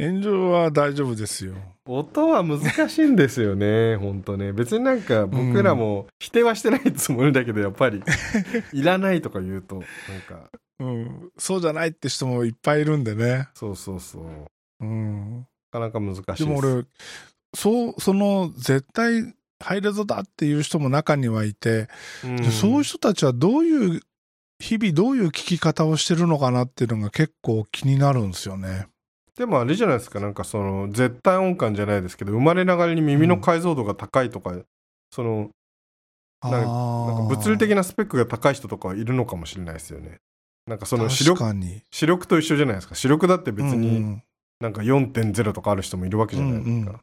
[0.00, 1.54] 炎上は大丈夫ですよ。
[1.84, 4.52] 音は難しいんですよね、 本当ね。
[4.52, 8.02] 別になんか僕らも否定はしてないつもりだけど、やっぱり、
[8.72, 9.84] いらないとか言うと、なん
[10.22, 11.30] か、うん。
[11.36, 13.48] そうじゃないって人もいっぱいいるんでね。
[13.54, 14.24] そうそうそう。
[14.24, 14.30] な
[14.80, 15.46] うん。
[15.70, 16.44] かなか難しいです。
[16.44, 16.84] でも俺、
[17.54, 21.88] そう、その、絶対、ハイレゾだっていう人も中にはいて、
[22.24, 24.00] うん、でそういう人たちはどういう、
[24.58, 28.86] 日々どういう聞き方をしてるのかなっていうのが結構気になるんですよね。
[29.40, 34.54] でもあれじゃないですか、なんかその、絶対音感じゃないですけど、生まれながらに耳の解像度が高いとか、
[35.10, 35.48] その、
[36.42, 40.18] なんか物理的なスペックが高い人とかはいるのかもしれないですよね。
[40.66, 41.42] なんかその視力。
[41.90, 42.94] 視力と一緒じゃないですか。
[42.94, 44.22] 視力だって別うんうにん。
[44.60, 47.00] なんか4.0とかある人もいるわけじゃないですか、うんうん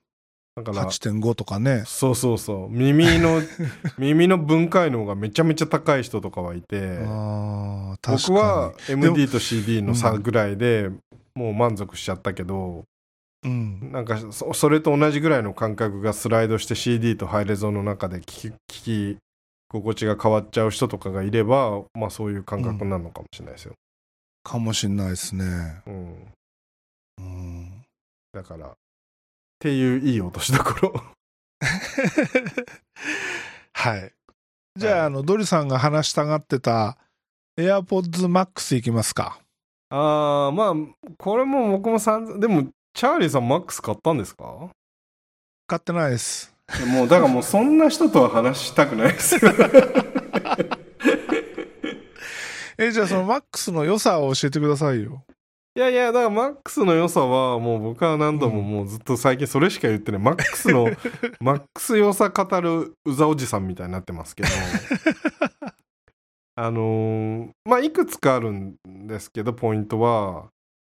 [0.58, 1.84] だから8.5とかね。
[1.86, 3.42] そうそうそう耳の
[4.00, 8.38] 耳の分解能がめちゃめちゃ高い人とかはいてああ、確か僕に。
[8.40, 10.90] は MD と CD の差ぐらいで
[11.36, 12.86] もう満足しちゃったけど、
[13.44, 13.92] うん。
[13.92, 19.18] なんかそそれと同じぐらいの感覚がスライドして CD とハイレゾの中で聞き聞き
[19.70, 23.74] 心地が変わっちゃう人とかがいればまあそういう感覚になるのかもしれないですよ、
[24.44, 25.46] かもしんないですね。
[25.86, 26.34] うん、
[27.20, 27.84] うん。
[28.34, 28.76] だから
[29.58, 30.94] っていういい落としどころ
[33.74, 34.14] はい。
[34.76, 36.98] じゃあ、はいあの、ドリさんが話したがってた
[37.58, 39.40] AirPods Max いきますか。
[39.90, 40.74] ああまあ
[41.18, 44.70] これも僕もさんでもチャーリーさんマックス買ったんですか？
[45.66, 46.54] 買ってないです。
[46.88, 49.52] もうだからもうそんな人とは話したくないですよ
[52.78, 55.24] え、じゃあそのマックスの良さを教えてくださいよ。
[55.78, 60.20] いやいや、だからマックスの良さは、もう僕は何度ももうずっと最近それしか言ってない。
[60.20, 60.88] マックスの、
[61.40, 64.50] マックス良さ語るうざおじさんみたいになってますけど。
[66.56, 70.48] あのーまあ、いくつかあるんですけど、ポイントは。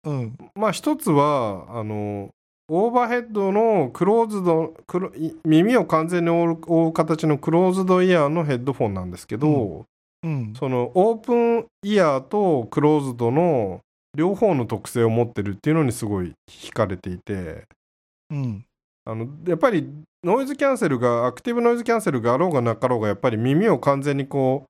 [0.04, 0.36] うん。
[0.54, 2.28] まあ、一つは、あの
[2.68, 9.86] オーバーヘッドのクローズド、クロい耳を完全に覆う形のクローズドイヤーのヘッドフォンなんですけど、
[10.22, 10.52] うん。
[10.54, 13.80] そのオープンイヤーとクローズドの
[14.14, 17.64] 両方の特性を持ってるっていうのにすごい惹かれていて。
[18.30, 18.64] うん。
[19.06, 19.86] あのやっぱり
[20.24, 24.64] ノイズキャンセルがアクティブノイズキャンセルがあろうがなかろうがやっぱり耳を完全にこ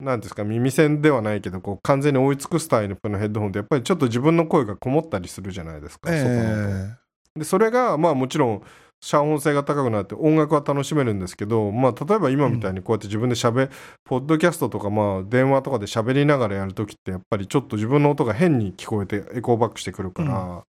[0.00, 6.96] うなんですか耳栓ではないけどこう完全に追い尽くすタイプのヘッドホンってやっぱりちょっと自分の声がこもったりするじゃないですか、え
[7.38, 8.62] でそれがまあもちろん
[9.00, 13.70] 遮音性が高くなって音楽は楽しめるんですけど、まあ、例えば今みたいにこうやって自分で喋、
[14.04, 20.64] ポッドキャストとかまあ電話とかで喋りながらやるときってやっぱりちょっと自分の音が変に聞こえてエコーバックしてくるから、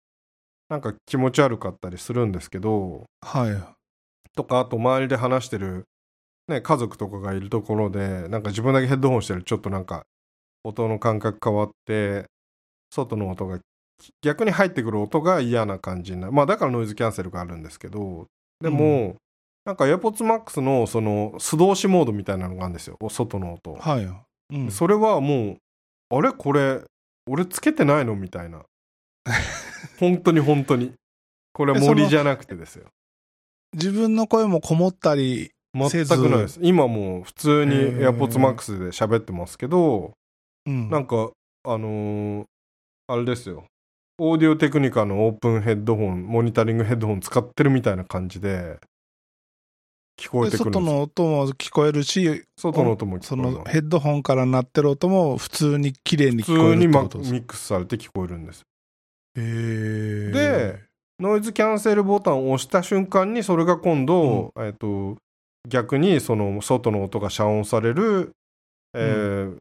[0.69, 3.63] なんか気持ち悪かったりするんですけどえはい。
[4.35, 5.85] とかあと周りで話してる、
[6.47, 10.03] ね、家族とかがいるところでなんか自分だけヘッドホンしてるちょっとなんか
[10.63, 12.25] 音の感覚変わって
[12.89, 13.59] 外の音が
[14.21, 16.33] 逆に入ってくる音が嫌な感じになる。
[16.33, 18.27] まあだからノイズキャンセルがあるんですけど。
[18.61, 19.15] でも、
[19.65, 22.97] なんか AirPods Max のその素通しモードみたいなのがあるんですよ。
[23.09, 24.55] 外の音、はい。
[24.55, 24.71] うん。
[24.71, 25.57] それはも
[26.11, 26.31] うあれ？
[26.31, 26.81] これ
[27.29, 28.15] 俺つけてないの？
[28.15, 28.63] みたいな。
[29.99, 30.93] 本当に本当に。
[31.53, 32.87] これ森じゃなくてですよ。
[33.73, 36.15] 自分の声もこもったり、全せず？
[36.17, 36.59] くないです。
[36.61, 40.13] 今もう普通に AirPods Max で喋ってますけど。
[40.65, 40.89] うん。
[40.89, 41.31] なんか
[41.65, 42.45] あのー
[43.05, 43.65] あれですよ
[44.25, 48.77] オーディオテクニカのオープンヘッドホンモニタリングヘッドホン使ってるみたいな感じで
[50.17, 57.35] 聞こえでてくる外の音も聞こえるし、外の音も聞そこえますのヘッドホンから鳴ってる音も普通に綺麗に聞こえるって普通にマことですか？
[57.35, 58.61] ミックスされて聞こえるんです
[59.35, 60.31] へえ。
[60.31, 60.79] で、
[61.19, 65.17] ノイズキャンセルボタンを押した瞬間にそれが今度、えっと
[65.67, 68.31] 逆にその外の音が遮音される、
[68.93, 69.57] えー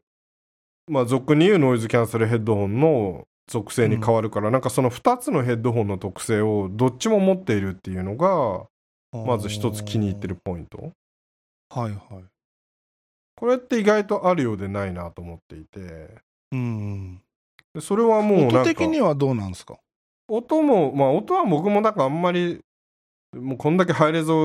[0.89, 8.67] まあ俗に言うノイズキャンセルヘッドホンの属性に変わるから、なんかその2つのヘッドホンの特性をどっちも持っているっていうのが
[9.25, 10.37] まず一つ気に入ってる。
[10.43, 10.91] ポイント
[11.69, 12.23] はいはい。
[13.35, 16.09] これって意外とあるようでないなと思っていて
[16.51, 17.21] うん。
[17.73, 19.77] でそれはもうなんか音的にはどうなんですか？
[20.27, 22.61] 音もまあ音は僕もだからあんまり
[23.35, 24.35] もうこんだけハイレゾ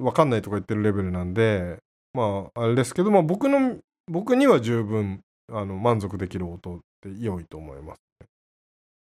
[0.00, 1.78] わかんないとか言ってるレベルなんで
[2.14, 3.76] まああれですけど、まあ、僕の
[4.06, 5.20] 僕には十分
[5.52, 8.00] あの満足できる音って良いと思います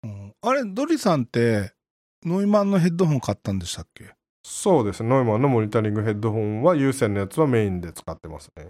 [0.02, 0.34] うん。
[0.42, 1.72] あれ、ドリさんって、
[2.24, 4.12] ノイマンのヘッドホン買ったんでしたっけ？
[4.42, 5.02] そうです。
[5.02, 8.68] ねノイマンのモニタリングヘッドホンは有線のやつはメインで使ってますね。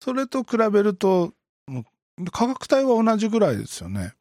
[0.00, 1.32] それと比べると、
[2.32, 4.12] 価格帯は同じぐらいですよね。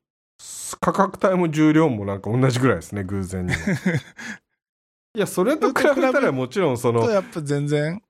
[0.79, 3.59] 価格帯も重量もなんか同じぐらいですね偶然にも。
[5.15, 8.03] いやそれと比べたらもちろんそのとやっぱ全然、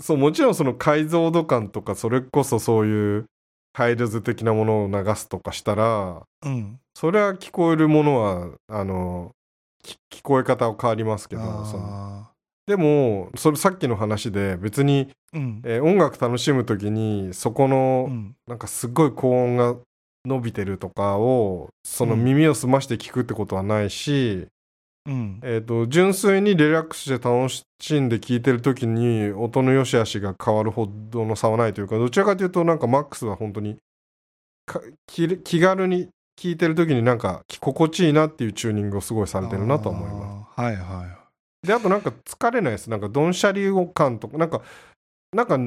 [0.00, 3.26] そうもちろんその解像度感とかそれこそそういう
[3.78, 6.80] ハイレゾ的なものを流すとかしたらうん。
[6.94, 9.30] それは聞こえるものはあの
[9.84, 12.30] き聞こえ方は変わりますけどそのあ
[12.66, 15.62] でもそれさっきの話で別に、ーうん。
[15.64, 18.34] えー音楽楽しむ時にそこの、うん。
[18.48, 19.76] なんかすごい高音が
[20.24, 24.48] 伸びてるとかをそのうん耳を澄まして聞くってことはないし、
[25.06, 25.40] うん。
[25.42, 27.64] えー、と純粋にリラックスして楽し
[28.00, 33.76] んで聴いてる時に音の良し悪しが変わるほどの差はないというかどちらかというとなんかマックスは本当に
[34.66, 40.54] か気気軽に聴いてる時になんか心地いいなっていうチューニングをすごいされてるなと思います。
[40.54, 40.60] す。
[40.60, 41.18] はいは
[41.62, 44.62] であとなんか疲れないですなんかドンシャリ感とかなんか
[45.32, 45.58] なんか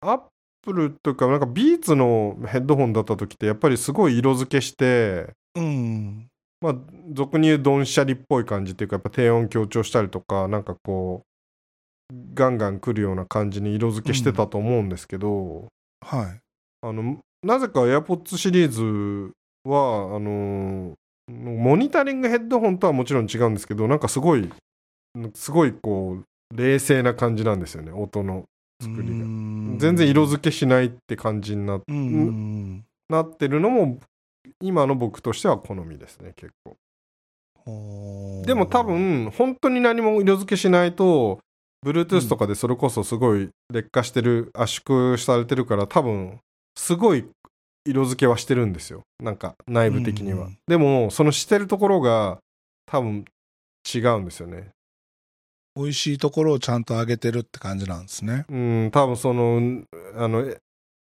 [0.00, 0.20] アッ
[0.62, 5.60] プルとかなんかビーツのヘッドホンだった時ってやっぱりすごい色付けしてい。
[5.60, 6.29] うん。
[6.60, 6.74] まあ、
[7.12, 15.68] 俗に言うドンシャリっぽい感じっていうかやっぱ低音強調したりとかなんかこうガンガン来るような感じに色付けしてたと思うんですけど、
[16.00, 16.40] はい。
[16.82, 19.32] あのなぜか AirPods シリーズ
[19.64, 20.94] はあの
[21.28, 24.50] モニタリングヘッドホンとはもちろん違うんですけどなんかすごい
[25.34, 28.44] すごいこう冷静な感じなんですよね音の
[28.82, 29.18] 作りが。
[29.18, 29.24] が
[29.78, 33.98] 全然色付けしないって感じになうんうんなってるのも
[34.60, 36.76] 今の僕としては好みですね結構。
[37.66, 37.70] う
[38.40, 38.42] ん。
[38.42, 41.40] でも多分本当に何も色付けしないと
[41.84, 46.40] Bluetooth とかでそれこそすごい劣化してる圧縮されてるから多分
[46.76, 47.26] すごい
[47.86, 52.38] 色付けはしてるんですよなんか内部的には、うんでもそのしてるところが
[52.86, 53.24] 多分
[53.92, 54.70] 違うんですよね
[55.76, 58.44] 美味しいところをちゃんと上げてるって感じなんですね。
[58.48, 59.82] うん多分その
[60.16, 60.58] あのえ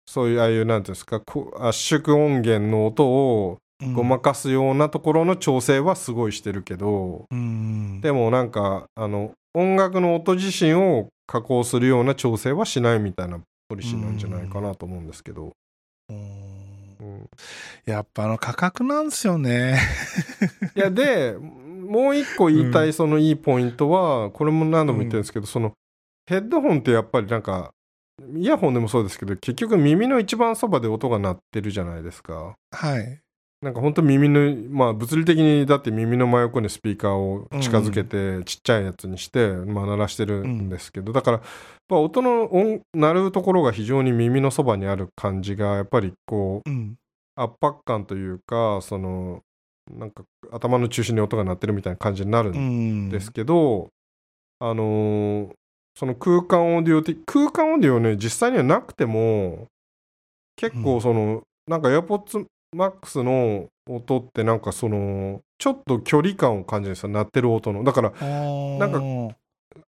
[0.05, 3.93] そういうああいうなんていうんですかこ圧縮音源の音をうん。
[3.93, 8.01] ごまかすようなところの調整はすごいしてるけど、うん。
[8.01, 13.39] でもなんかあの音楽の音自身を加工するような調整はしないみたいな
[13.69, 15.53] ポリシーなんじゃないかなと思うんですけど、
[17.85, 19.79] やっぱあの価格なんですよね。
[20.75, 25.73] いや でもう一個言いたいそのいいポイントは、これも何度も言ってるんですけど、その
[26.25, 27.73] ヘッドホンってやっぱりなんか
[28.35, 32.55] イヤホンでもそうですけど結局耳の一番そばで音が鳴ってるじゃないですか。
[32.71, 33.19] はい。
[33.61, 41.45] なんか本当耳のまあ物理的にだって耳の真横にスピーカーを近づけてちっちゃいやつにして、まあ、鳴らしてるんですけど、だからやっ
[41.87, 46.95] ぱ音の音鳴るところが非常に耳のそばにある感じがやっぱりこううん。
[47.35, 49.41] 圧迫感というかその
[49.91, 53.09] なんか頭の中心に音が鳴ってるみたいな感じになるうんん。
[53.09, 53.89] ですけど、
[54.59, 55.53] あのー
[55.95, 59.67] その空間オーディオ的空間オーディオね実際にはなくても
[60.55, 67.83] 結構その、なんか AirPods Max の音ってなんかそのちょっと距離感を感じるんですよ鳴ってる音の。
[67.83, 69.35] だからななんか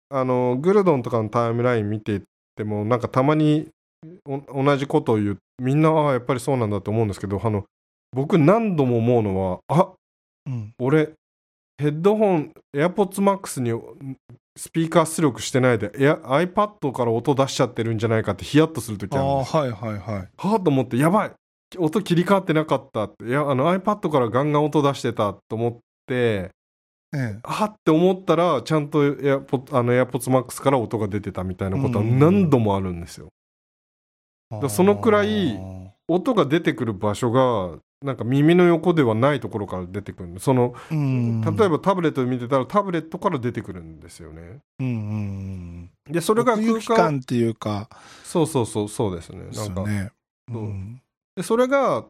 [0.09, 2.21] あのグルドンとかのタイムライン見て
[2.55, 3.69] てもなんかたまに
[4.25, 7.63] お同じことを言うみんなああやっぱりそうなんだと思うんですけどあの
[8.11, 9.93] 僕何度も思うのはあ
[10.45, 10.73] うん。
[10.79, 11.13] 俺
[11.77, 13.71] ヘッドホン AirPods Max に
[14.55, 19.99] スピーカー出力してないで iPad から音出しちゃってるんじゃないかってヒヤッとするときああ、あるんですはいはいはい。
[20.37, 21.31] はあと思ってやばい。
[21.77, 23.25] 音切り替わってなかったって。
[23.25, 26.51] いやあの iPad からガンガン音出してたと思って
[27.15, 29.13] えあって思ったらちゃんとあの
[29.93, 32.19] AirPods Max から音が出てたみたいなことはうん。
[32.19, 33.29] 何度もあるんですよ、
[34.51, 34.61] え。
[34.61, 35.59] らそのくらい
[36.07, 41.41] 音が出てくる場所がなんか耳の横ではないところから出てくるそのうん。
[41.41, 45.89] 例えばタブレットで見てたらタブレットから出てくるんですよねうんうん。
[46.09, 47.89] でそれが空間感っていうか、
[48.23, 50.11] そうそうそうそうですねでなんかね。
[50.51, 51.01] うん
[51.35, 52.05] でそれが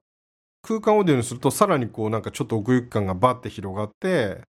[0.64, 4.42] 空間オーディオにするとさらにこうなんかちょっと奥行き感がバッて広がって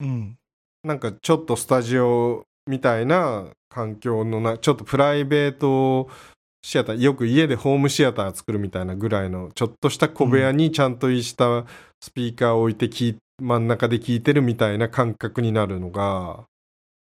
[0.00, 0.38] うん。
[0.84, 6.08] なんかちょっとスタジオみたいな環境のなちょっとプライベート
[6.62, 11.64] シアターよく家でホームシアター作るみたいなぐらいのちょっとした小部屋にちゃんとした
[12.00, 16.44] スピーカーを置いてきい真ん中で聞いてるみたいな感覚になるのが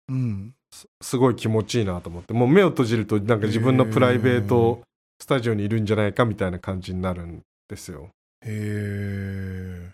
[0.10, 0.53] うん。
[1.01, 4.82] すごい気持ちいいなと思ってもう目を閉じるとなんか自分のプライベート
[5.20, 8.10] スタジオにいるんじゃないかみたいな感じになるんですよ。
[8.45, 9.91] へえ。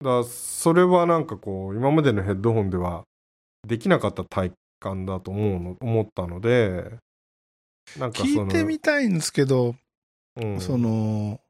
[0.00, 3.04] だからそれはなんかこう今までのヘッドホンでは
[3.66, 6.96] できなかった体感だと思うの思ったので
[7.98, 9.74] なんか聞いてみたいんですけど、
[10.36, 11.40] うんその、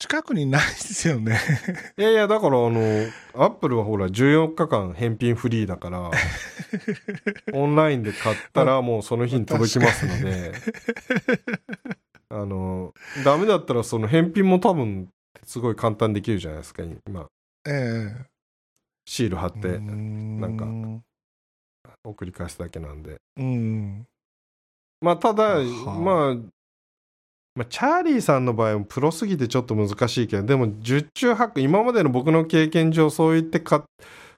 [0.00, 1.38] 近くにないですよね。
[1.98, 2.80] いやいやだからあの
[3.34, 6.10] アップルはほら14日間返品フリーだから
[7.52, 10.52] オンラインで買ったらもうその日に届きますので
[12.30, 12.94] あの
[13.26, 15.10] ダメだったらその返品も多分
[15.44, 17.26] すごい簡単にできるじゃないですか今
[17.68, 18.14] え
[19.04, 19.60] シール貼っえ。
[19.60, 20.66] てなんか
[22.04, 24.06] 送り返すだけなんでうん。
[25.00, 25.98] まあただ、はあ。
[25.98, 26.34] まあ、
[27.54, 33.82] まあチャーリーさんの場合もプロすぎてちょっと難しいけどでも十中八九今までの僕の経験上そう言って買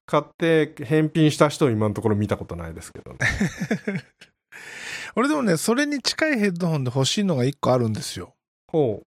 [0.06, 3.18] 買って返品した人を今のところ見たことないですけどね。
[5.14, 8.34] 俺でもね、それに近いヘッドホンで欲しいのが一個あるんですよ。
[8.68, 9.02] ほ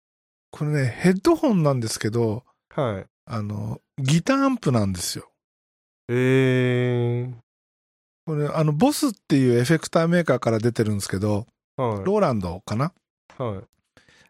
[0.52, 2.44] これね、ヘッドホンなんですけど、
[2.78, 3.06] うはい。
[3.26, 5.32] あの、ギターアンプなんですよ。
[6.10, 7.28] え
[8.26, 12.06] これ、あの、ボスっていうエフェクターメーカーから出てるんですけど、ー、はい。
[12.06, 12.92] ローランドかな？
[13.38, 13.64] はい。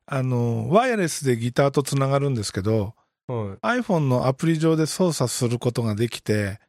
[0.08, 2.94] あの、ワイヤレスでギターとつながるんですけど、
[3.28, 3.80] はい。
[3.80, 6.60] iPhone のアプリ上で操作することができて、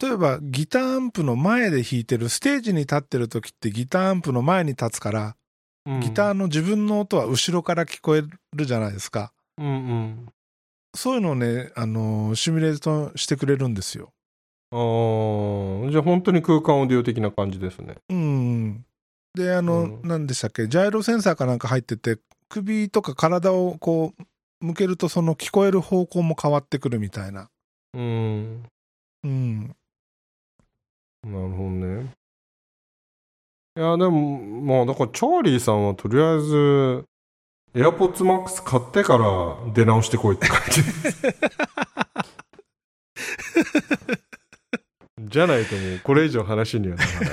[0.00, 5.36] 例えばギターアンプの前で弾いてる、ステージに立ってる時ってギターアンプの前に立つから、
[5.84, 6.00] うん。
[6.00, 8.22] ギターの自分の音は後ろから聞こえ
[8.54, 9.32] るじゃないですか。
[9.58, 10.28] うんうん。
[10.94, 14.12] そういうのをね、あのシミュレートしてくれるんですよ。
[14.76, 18.84] あーじゃあ本当に空間オーディオ的な感じですねうん。
[19.34, 22.18] で、あの、うん何でしたっけ、ジャイロセンサーかなんか入ってて、
[22.48, 27.48] 首とか体をこう、向けるとその聞こえる方向も変わってくるみたいな。
[27.94, 28.62] うん
[29.24, 29.76] うん。
[31.22, 32.12] なるほどね。
[33.76, 37.04] いや、でも、まあ、だから、チャーリーさんはとりあえず、
[37.74, 40.82] AirPods Max 買ってから出直してこいって感じ。
[45.28, 47.28] じゃないともう、これ以上話にはならない。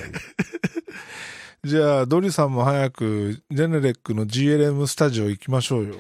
[1.66, 5.94] じゃあ、ドリさんも早く、ジェネレックの GLM スタジオ行きましょうよ。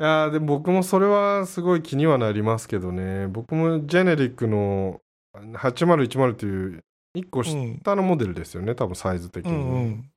[0.00, 3.26] いやーでも僕もそれはすごい気にはなりますけどね。
[3.26, 5.00] 僕もジェネリックの
[5.34, 6.84] 8010という
[7.16, 7.78] 1個うん。
[7.82, 9.54] 下のモデルですよね、多分サイズ的うに。
[9.54, 10.10] んうん。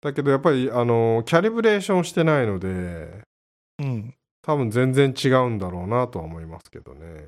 [0.00, 3.20] だけどやっぱりあのキャリブレーションしてないので
[3.78, 4.14] うん。
[4.42, 7.26] 多分全然違うんだろうなとは思いますけどね。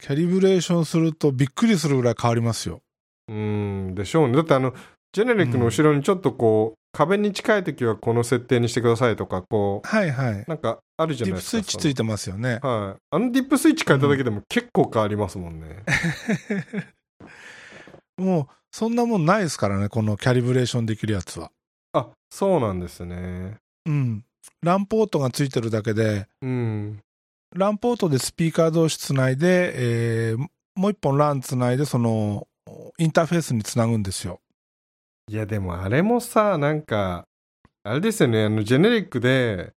[0.00, 2.82] キャリブレーションするとびっくりするぐらい変わりますよ。
[3.28, 4.34] うん、でしょうね。
[4.34, 4.74] だってあの、
[5.12, 10.32] ジェネリックの後ろにちょっとこう、壁に近い時はこの設定にしてくださいとか、こはいはい。
[10.32, 11.50] う、なんかあるじディップゃないですか。
[11.50, 12.60] スイッチついてますよね。
[12.62, 13.00] はい。
[13.10, 15.82] あのディップスイッチ変えただけでも結構変わりますもんね。
[18.18, 21.50] もう、そんなもんないですからね、このキャリブレーションできるやつは。
[21.92, 23.56] あ、そうなんですね。
[23.86, 24.24] うん。
[24.62, 27.00] ランポートがついてるだけで、うん。
[27.54, 29.72] ランポートでスピーカー同士つないで、
[30.30, 30.46] えー
[30.76, 32.48] もう一本ランつないで、その、
[32.98, 34.40] インターフェースにつなぐんですよ。
[35.30, 37.26] いや、でもあれもさ、なんか、
[37.84, 39.72] あれですよね、あの、ジェネリックで、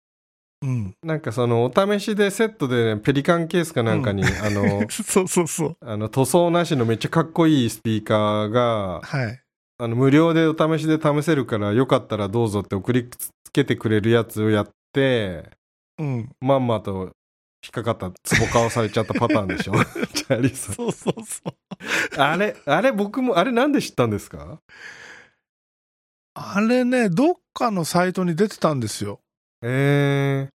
[0.64, 0.96] うん。
[1.04, 5.78] なんかその、お試しでセットで、ね、ペリカンケースかなんかに、あの、 そうそうそう。
[5.82, 9.40] あの塗装なしのめっちゃかっこいいスピーカーが、はい。
[9.80, 15.52] あの無料でお試しで試せるからよかったらどうぞって送りつけてくれるやつをやって、
[16.00, 16.30] うん。
[16.42, 17.12] まんまと
[17.68, 19.74] 引っかかった、ツボ買わされちゃったパターンでしょ
[20.14, 20.76] チャーリーさん。
[20.76, 22.22] そうそうそう。
[22.22, 24.60] あれ、あれ僕も、あれなんで知ったんですか？
[26.34, 29.20] あれね、どっかのサイトに出てたんですよ。
[29.62, 30.50] えー。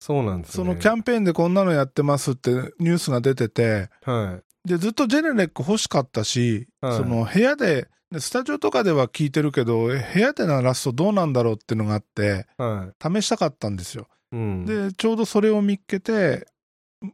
[0.00, 0.54] そうなんですね。
[0.56, 4.68] そのキャンペーンでこんなのやってますってニュースが出てて、はい。
[4.68, 14.08] で、ずっとジェネレック欲しかったし、はいその部屋で、でスタジオとかでは聞いてるけど、え部屋で鳴らすとどうなんだろうっていうのがあって、は試したかったんですよ。
[14.32, 14.36] い。
[14.36, 14.66] うん。
[14.66, 16.46] で、ちょうどそれを見っけて、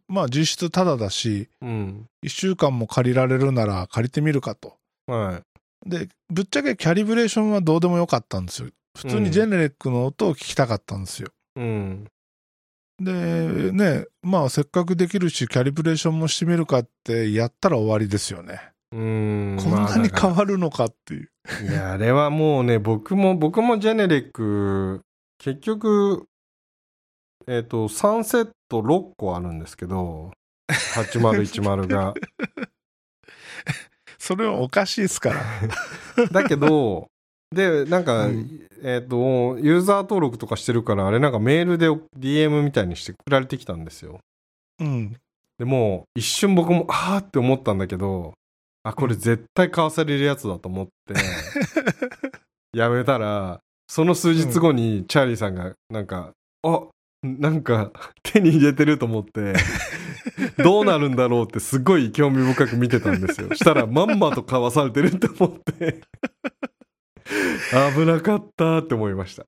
[0.08, 2.06] まあ実質タダだし、うん。
[2.24, 4.76] 1週間も借りられるなら借りてみるかと。
[5.06, 5.40] は
[5.86, 5.88] い。
[5.88, 8.68] で、ぶっちゃけキャリブレーションはどうでもよかったんですよ。
[8.96, 11.28] 普通にジェネレックの音を聞きたかったんですよ。
[11.56, 12.06] うん。
[12.98, 18.72] で、ね、まあせっかくできるし、キャリブレーションもしてみるかってやったら終わりですよね。
[18.92, 19.58] うん。
[19.60, 21.30] こんなにまあ変わるのかっていう。
[21.62, 25.02] いや、あれはもうね、僕も、僕もジェネレック、
[25.38, 26.26] 結局、
[27.46, 30.32] えっ、と、3セット6個あるんですけど、
[30.68, 32.14] 8010が。
[34.18, 35.32] それはおかしいですか
[36.16, 36.26] ら。
[36.32, 37.06] だけど、
[37.54, 41.88] で、なんか、うんえっ、と、ユーザー登録とかしてるから、あれなんかメールで
[42.18, 44.20] DM みたいにして送られてきたんですよ。
[44.80, 45.16] うん。
[45.58, 48.34] でもう、一瞬僕も、あーって思ったんだけど、
[48.82, 51.14] あ、これ絶対買わされるやつだと思って、
[52.76, 56.32] やめたら、その数日後にチャーリーさんが、なんか、
[56.62, 56.86] あ、
[57.40, 59.54] なんか手に入れてると思って、
[60.62, 63.54] どうなるんだろうってすごい興味深く見てたんですよ。
[63.54, 66.02] したらまんまと買わされてるって思って、
[67.94, 69.44] 危なかったって思いました。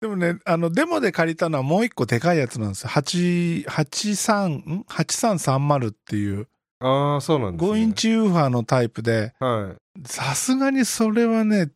[0.00, 2.88] でもね、あの、デモで借りたのはもう一個でかいやつなんですよ。
[2.90, 6.46] 8、83、ん ?8330 っていう
[6.80, 7.70] ああ、そうなんですね。
[7.72, 10.02] 5インチウーファーのタイプで、はい。
[10.06, 11.70] さすがにそれはね、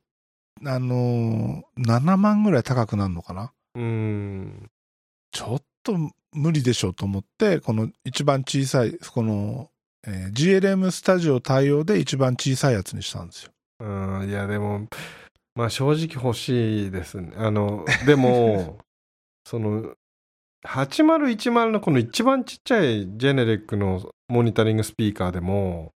[0.65, 3.53] あのー7万ぐらい高くなるのかな？
[3.75, 4.71] うーん。
[5.33, 5.97] ちょっと
[6.33, 9.71] 無理でしょうと思って、この一番小さい、この、
[10.07, 13.53] えー GLM スタジオ対応で一番小さいやつにしたんですよ。
[13.81, 14.89] うん、いや、でも、
[15.55, 17.33] まあ正直欲しいですね。
[17.37, 18.79] あの、 でも、
[19.45, 19.95] その、
[20.67, 25.93] 8010のこの一番ちっちゃいジェネレックのモニタリングスピーカーでも、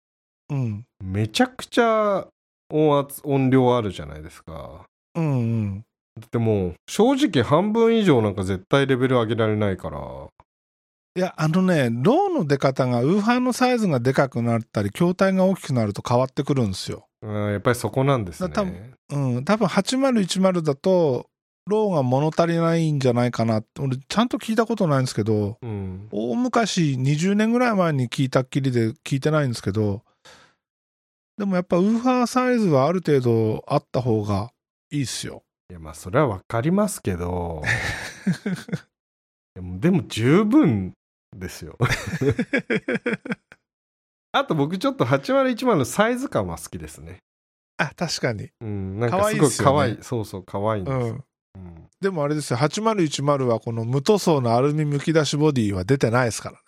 [0.49, 0.85] うん。
[1.03, 2.27] めちゃくちゃ
[2.71, 4.87] 音圧、音量あるじゃないですか。
[5.15, 5.85] うんうん。
[6.21, 9.99] だってもう、正直半分以上なんか絶対レベル上げられないから。
[11.17, 17.07] いや、あのね、ローの出方が、ウーファーのサイズがでかくなったり、筐体が大きくなると変わってくるんですよ。
[17.23, 18.49] うん、やっぱりそこなんですね。
[18.49, 19.45] だ多うん。
[19.45, 21.27] 多分8010だと、
[21.67, 23.81] ローが物足りないんじゃないかなって。
[23.81, 26.09] 俺、ちゃんと聞いたことないんですけど、うん。
[26.13, 30.03] 大昔、20年ぐらい前に聞いたっきりで聞いてないんですけど、
[31.39, 34.51] でもやっぱウーファーサイズはある程度あった方が
[34.91, 35.43] いいっすよ。
[35.75, 37.61] いや、まあそれはわかりますけど、
[39.57, 40.93] でもでも十分
[41.37, 41.77] ですよ。
[44.31, 47.19] あと僕ちょっと8010のサイズ感は好きですね。
[47.77, 48.51] あ、確かに。
[48.61, 50.03] うん、なんかすごい可愛いね。
[50.03, 50.95] そうそう、可愛いんです。
[50.95, 51.09] うん。
[51.09, 51.15] う
[51.59, 56.59] んでもあれですよ、8010はこの無塗装のアルミむき出しボディは出てないですから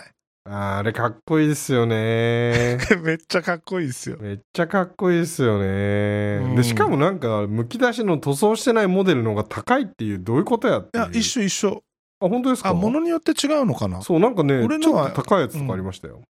[0.49, 2.77] あーあれかっこいいですよね。
[2.77, 2.79] ね。
[3.03, 4.17] めっちゃかっこいいですよ。
[4.21, 6.41] めっちゃかっこいいですよね。
[6.45, 11.83] うんで、しかもなんか、むき出しの塗装してないモデルの方が高いっていう、どういうことやっていや、一緒一緒。
[12.21, 12.69] あ、本当ですか？
[12.71, 14.03] あ、ものによって違うのかな？
[14.03, 16.23] そう、なんかね、俺のはっと高いやつとかありましたよ。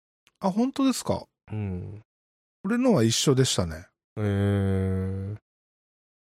[0.40, 1.24] あ、本当ですか？
[1.50, 2.00] うん。
[2.64, 3.86] 俺のは一緒でしたね。
[4.16, 5.36] えー、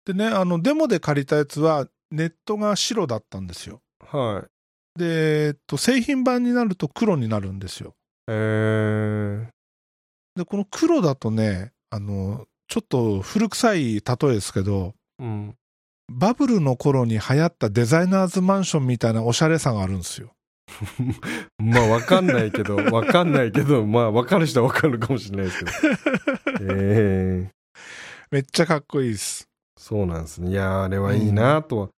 [0.06, 3.80] でね、あの、デモで借りたやつは、ネットが白だったんですよ。
[4.00, 4.50] はい。
[4.96, 7.94] で、えっと、製品版になると黒になるんですよ。
[8.28, 9.46] えー、
[10.38, 15.54] で、この黒だとね、あの、ちょっと古臭い例えですけど、うん。
[16.12, 20.32] バブルの頃に流行ったデザイナーズマンションみたいなおしゃれさがあるんですよ。
[21.58, 25.72] まあわかんないけど、 わかんないけど、まあわかる人はわかるかもしれないですけど。
[26.74, 27.50] ええ
[28.30, 29.48] めっちゃかっこいいです。
[29.78, 30.50] そうなんですね。
[30.50, 31.88] いやーあれはいいなとは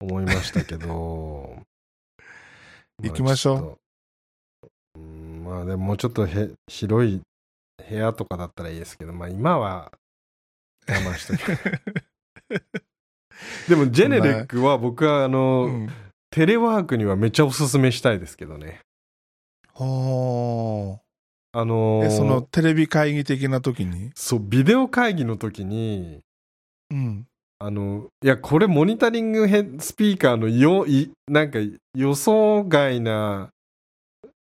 [0.00, 1.67] 思いましたけど。
[3.02, 3.78] 行きましょ
[4.96, 7.20] うまあでももうちょっとへ広い
[7.88, 9.92] 部屋とかだったらいいですけど、まあ今は
[10.88, 11.44] 我慢しとけ。
[13.68, 15.88] でもジェネレックは僕はあの、うん。
[16.30, 18.80] テレワークにはめっちゃおすすめしたいですけどね。
[19.72, 21.00] ほ
[21.52, 24.10] あのーそのテレビ会議的な時に？
[24.14, 26.20] そう、ビデオ会議の時に、
[26.90, 27.26] うん。
[27.60, 31.58] あの、いや、これモニタリングヘッスピーカーのよ、い、なんか
[31.94, 33.50] 予想外な、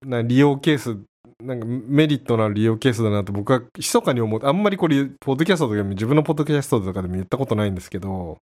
[0.04, 0.98] な利用ケース、
[1.40, 4.40] なんかメリットのある利用ケースだなと僕は密かに思う。
[4.44, 8.38] あんまりこれ、ポッドキャストとかでも自分のポッドキャストとかでも言ったことないんですけど、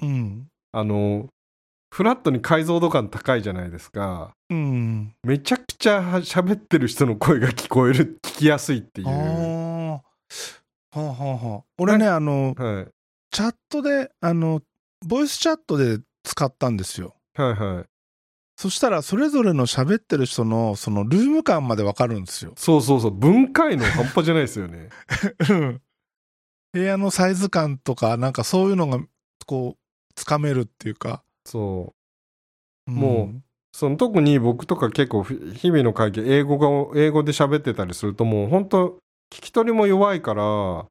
[0.00, 0.46] うん。
[0.70, 1.26] あの、
[1.92, 4.30] フラットに解像度感高いじゃないですか。
[4.50, 5.14] うん。
[5.24, 9.08] めちゃくちゃは喋ってる人の声が聞こえる、聞きやすいっていう。
[9.08, 10.02] は
[10.92, 11.62] あはあはあ。
[11.78, 12.95] 俺ね、あの、はい。
[13.30, 14.62] チャットで、あの、
[15.06, 17.14] ボイスチャットで使ったんですよ。
[17.34, 17.84] はいはい。
[18.56, 22.54] そしたら、それぞれの喋ってる人の、その、ルーム感までわかるんですよ。
[22.56, 23.10] そうそうそう。
[23.10, 24.88] 分解の半端じゃないですよね。
[25.50, 25.82] うん
[26.72, 29.00] 部屋のサイズ感とか、なんかそういうのが、
[29.46, 29.78] こう、
[30.14, 31.22] つかめるっていうか。
[31.46, 31.94] そ
[32.86, 32.90] う。
[32.90, 33.32] んも
[33.72, 38.98] その特に僕とか結構ふ日々の会議英語が英語で喋ってたりするともう本当
[39.30, 40.86] 聞き取りも弱いから、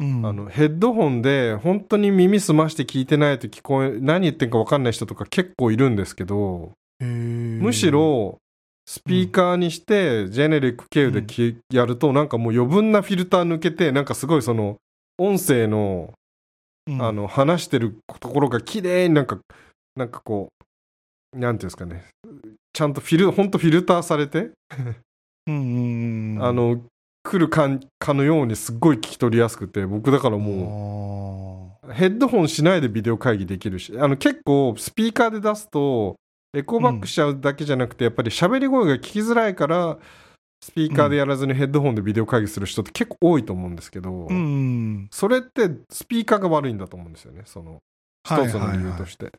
[0.00, 8.38] うん、あのヘッドホンで本当に耳澄まして聞いてないと聞こえ何言ってんか分かんない人とか結構いるんですけどむむし、ろ
[8.86, 14.76] スピーカーにしてジェネリック経由でき、やるとなんかもう余分なフィルター抜けてなんかすごいその
[15.18, 16.14] 音声の
[16.88, 17.02] うん。
[17.02, 19.38] あ、の話してるところが綺麗になんか
[19.94, 20.48] なんかこ
[21.34, 22.06] うなんていうんですかね。
[22.72, 24.50] ちゃんとフィルほんとフィルターされて、
[25.46, 26.80] うんうんうん、あの
[27.28, 27.68] 来るか
[27.98, 36.16] かのようにすっごい聞き取りやすくて僕だからももうヘッドホンしないでビデオ会議できるしあの結構スピーカーで出すと
[36.54, 39.98] エコーバックしちゃうだけじゃなくて、やっぱり喋り声が聞きづらいから
[40.62, 44.26] スピーカーでやらずにヘッドホンでビデオ会議する人って結構多いと思うんですけど、
[45.10, 47.80] それってスピーカーが悪いんだと思うんですよねその
[48.24, 49.30] 一つの理由として。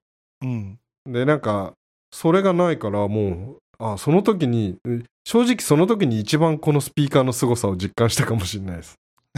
[0.43, 1.73] うん、でなんか
[2.11, 8.97] それがないからもうあその時にえ正直その時に一番このスピーカーの凄さを実感したかもしれないです、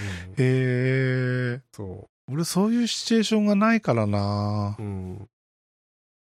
[0.00, 0.34] うん。
[0.36, 4.74] へえそ俺そういうシチュエーションがないからな。
[4.80, 5.28] う、うん、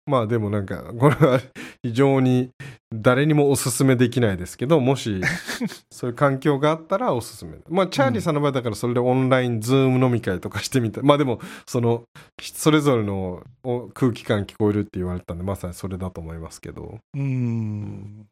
[0.09, 1.39] まあでもなんかこれは
[1.83, 2.49] 非常に
[2.91, 5.21] 誰にもおすすめできないですけどもし
[5.91, 7.57] そういう環境があったらおすすめ。
[7.69, 12.03] まあチャーリーさんの場合だからそれでオンラインズーム飲み会とかしてみたまあでもその
[12.41, 16.97] それぞれのお空気感聞こえるって言われたんでまさにそれだと思いますけど。
[17.13, 18.25] うん。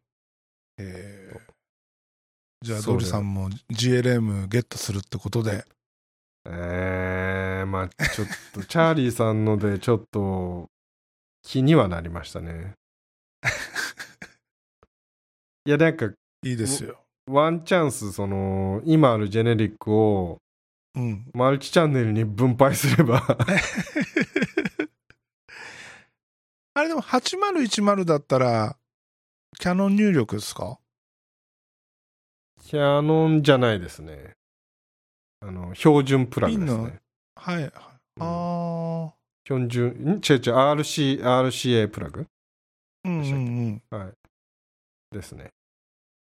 [0.80, 1.40] へえ
[2.64, 5.64] じゃあドリさんも GLM ゲットするってことで。
[6.50, 10.70] えー、まあちょっとチャーリーさんのでちょっと
[11.48, 12.74] 気にはなりましたね。
[15.66, 17.06] いやなんかいいですよ。
[17.26, 20.42] ワンチャンスその今あるジェネリックを
[20.94, 21.32] うん。
[21.34, 23.22] マルチチャンネルに分配すれば。
[26.74, 28.78] あれでも8010だったら
[29.58, 30.82] キャノン入力ですか？
[32.62, 34.36] キャノンじゃないですね。
[35.40, 37.00] あの標準プラグですね。
[37.36, 37.72] はいうん。
[38.18, 39.14] あ
[39.48, 40.08] 標準ん？
[40.08, 42.28] 違う違う RC RCA プラグ？
[43.06, 43.98] あうんうんうん。
[43.98, 44.12] はい。
[45.16, 45.48] ですね。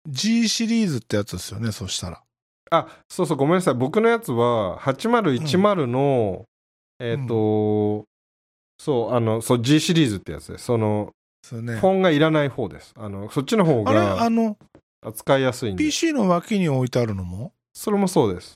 [0.09, 2.23] G シリーズってやつですよねそしたら。
[2.71, 3.75] あそうそうごめんなさい。
[3.75, 6.45] 僕のやつは8010の、
[7.01, 8.05] えっ、と、
[8.79, 10.65] そうあのそう G シリーズってやつです。
[10.67, 11.11] その
[11.43, 11.77] そうね。
[11.77, 12.95] フォンがいらない方です。
[12.97, 14.57] あのそっちの方あれがあの
[15.05, 15.85] 扱いやすいんで。
[15.85, 17.53] PC の脇に置いてあるのも？
[17.75, 18.55] それもそうです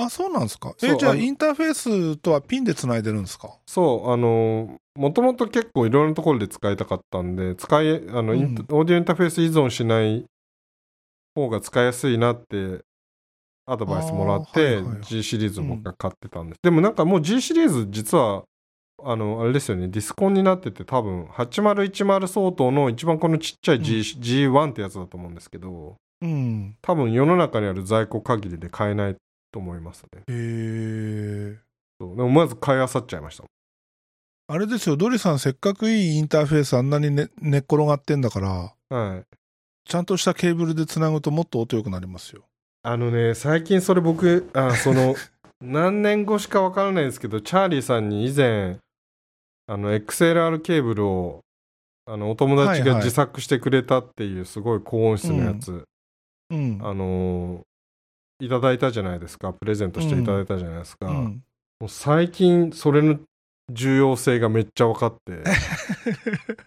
[0.00, 0.74] あそうなんですか？
[0.82, 3.50] えじゃあインターフェースとはピンでつないでるんですか？
[3.66, 8.36] そうあのもともと結構いろんなところで使いたかったんで使いあの、うん。
[8.36, 10.24] オーディオインターフェース依存しない
[11.34, 12.80] 方が使いやすいなって
[13.66, 18.44] アドバイスもらって、G シリーズ僕が買ってたんです、でもなんかもう G シリーズ実は
[19.04, 19.88] あのあれですよね。
[19.88, 26.76] ディスコンになってて多分8010相当の一番このちっちゃい G、G1 ってやつだと思うんですけどうん。
[26.82, 29.16] 多分世の中にある在庫限りで買えない
[29.52, 30.20] と思いますね。
[30.20, 31.58] へえ
[32.00, 32.16] そう。
[32.16, 33.44] でもまず買いあさっちゃいました。
[34.50, 39.24] あれですよドリさんせっかくいいインターフェースあんなに、ね、寝っ転がってんだからはい。
[39.84, 42.42] ちゃんとしたケーブルでつなぐともっと音良くなりますよ。
[42.82, 45.14] あのね、最近それ僕、あその、
[45.60, 48.78] 何年越しかわからないですけど、チャーリーさんに以前、
[49.66, 51.40] あの、XLR ケーブルを、
[52.06, 55.84] あの、お友達が自作してくれたっていう、すごい高音質のやつ、
[56.50, 56.78] うん。
[56.82, 57.67] あのー
[58.40, 59.52] いただいたじゃないですか。
[59.52, 61.06] プレゼントしていただいたじゃないですか。
[61.06, 61.42] もうん。
[61.84, 63.18] う最近、それの
[63.70, 65.42] 重要性がめっちゃ分かって、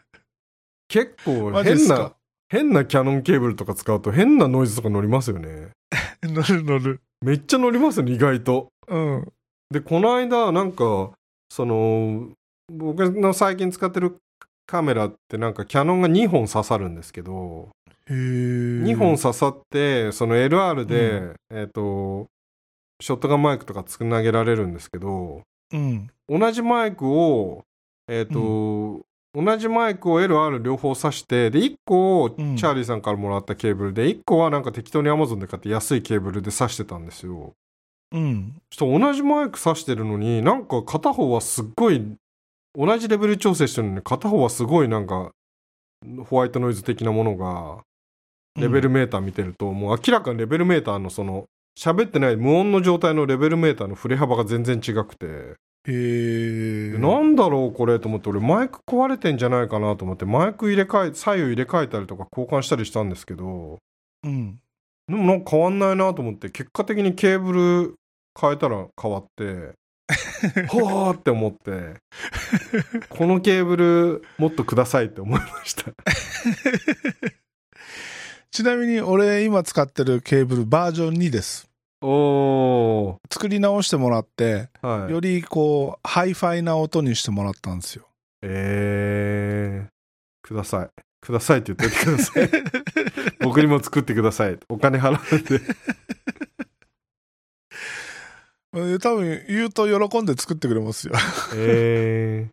[0.87, 2.13] 結構変な
[2.49, 5.69] 変なキャノンケーブルとか使うと変なノイズとか乗りますよね。
[6.21, 7.01] 乗る乗る。
[7.21, 8.67] めっちゃ乗りますよね、意外と。
[8.87, 9.31] うん。
[9.69, 11.11] で、この間、なんか、
[11.49, 12.29] その、
[12.71, 14.17] 僕の最近使ってる
[14.65, 17.69] カメラってなんかキャノンが2本刺さるんですけど、
[18.13, 22.27] 2本刺さって、その LR で、えっ、と、
[23.01, 25.43] ショットガンマイクとかつなげられるんですけど、
[25.73, 26.09] うん。
[26.27, 27.63] 同じマイクを、
[28.07, 29.01] えっ、と、
[29.33, 37.53] 同じマイクを LR 両方挿して、で、1個をチんャーリーさんからもらったケーブルで、1個はなんか適当に Amazon で買って安いケーブルで挿してたんですよ。
[38.11, 38.61] うん。
[38.69, 42.05] ちょっと同じマイク挿してるのに、なんか片方はすっごい、
[42.77, 45.31] 同じレベル調整してるのに、片方はすごいなんか、
[46.25, 47.83] ホワイトノイズ的なものが、
[48.55, 51.45] レベルメーター見てると、もう明らかにレベルメーターのその、
[51.79, 55.55] 喋ってない無音の状態のレベルメーターの振れ幅が全然違くて、
[55.87, 56.97] へえ。
[56.99, 63.79] なんだろうこれと思って、俺マイク壊れてんじゃないかなと思って、マイク入れ替え、左右入れ替えたりとか交換したりしたんですけど、
[64.23, 64.59] うん。
[65.07, 67.95] でもなんか変わんないなと思って、結果的にケーブル
[68.39, 69.73] 変えたら変わって、
[70.67, 71.95] はーって思って、
[73.09, 75.91] このケーブルもっとくださいって思いました。
[78.51, 81.69] ちなみに俺今使ってるケーブルバージョン2です。
[82.01, 85.11] おー、作り直してもらって、はい。
[85.13, 88.07] よりこう、ハイファイな音にしてもらったんですよ。
[88.41, 90.89] えー、ください。
[91.21, 92.49] くださいって言っといてください。
[93.39, 94.57] 僕にも作ってください。
[94.67, 95.61] お金払うんで。
[98.93, 101.13] え多分言うと喜んで作ってくれますよ。
[101.55, 102.49] え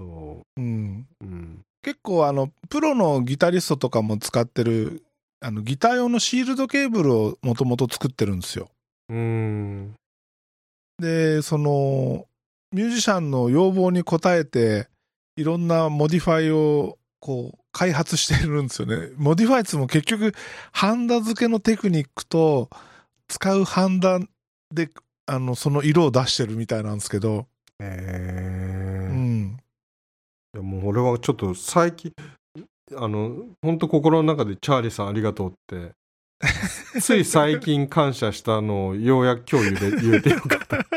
[0.00, 1.06] ー、そうん。
[1.20, 1.24] う。
[1.24, 1.60] うん。
[1.82, 5.02] 結構あの、プロのギタリストとかも使ってる、
[5.40, 8.68] あの、ギター用のシールドケーブルをもともと作ってるんですよ。
[9.08, 9.94] うーん。
[10.98, 12.26] で、その、
[12.72, 14.88] ミュージシャンの要望に応えて、
[15.36, 19.10] いろんなモディファイを、こう、開発してるんですよね。
[19.16, 20.34] モディファイツも結局、
[20.72, 22.68] ハンダ付けのテクニックと、
[23.28, 24.18] 使うハンダ
[24.74, 24.90] で、
[25.26, 27.46] あの、その色を出してるみたいなんですけど、
[27.78, 28.87] えー。
[30.54, 32.12] やもう俺はちょっと最近、
[32.96, 35.92] あの、本当心の中でチャーリーさんありがとうって、
[37.00, 40.78] つい最近感謝したのをようやく共有で言えてよかった。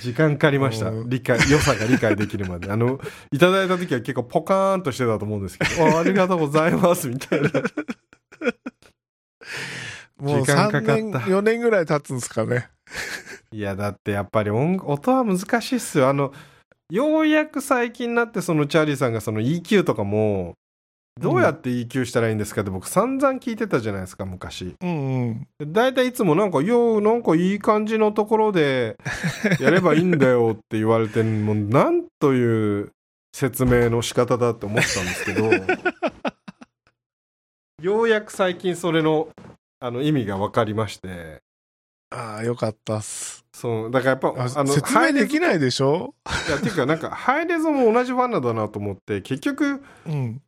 [0.00, 1.06] 時間かかりましたう。
[1.06, 2.70] ん理解、良さが理解できるまで。
[2.70, 3.00] あの、
[3.32, 7.50] いただいた時は結構ポカーンとしてたと思うんですけど、 あありがとうございます、みたいな。
[10.18, 12.68] もう時間かか3った年、4年ぐらい経つんですかね。
[13.52, 16.08] いや、だってやっぱり音音は難しいっすよ。
[16.08, 16.32] あの、
[16.90, 20.54] ようやく最近になってそのチャーリーさんがその EQ とかも、
[21.20, 24.76] どうやって EQ したらいいんですかって僕散々聞いてたじゃないですか、昔。
[24.80, 25.48] うんうん。
[25.58, 28.96] で大体いつもなんか、よう、なんかいい感じのところで
[29.60, 32.92] やればいいんだよって言われて、もうなんという
[33.34, 35.50] 説明の仕方だって思ってたんですけど、
[37.82, 39.28] ようやく最近それの
[39.80, 41.40] あの意味が分かりまして、
[42.10, 43.44] ああ、よかったっす。
[43.52, 46.14] そう、だからやっぱ、あ説明できないでしょ？
[46.48, 50.40] いや、ていうか、なんか、ハイレゾも同じ罠だなと思って、結局、うん。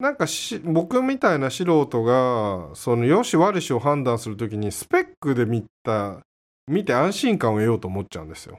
[0.00, 6.18] なんかし、僕みたいな素人が、その、よし悪しを判断するときに、スペックで見た、
[6.66, 8.58] 見て安心感を得ようと思っちゃうんですよ。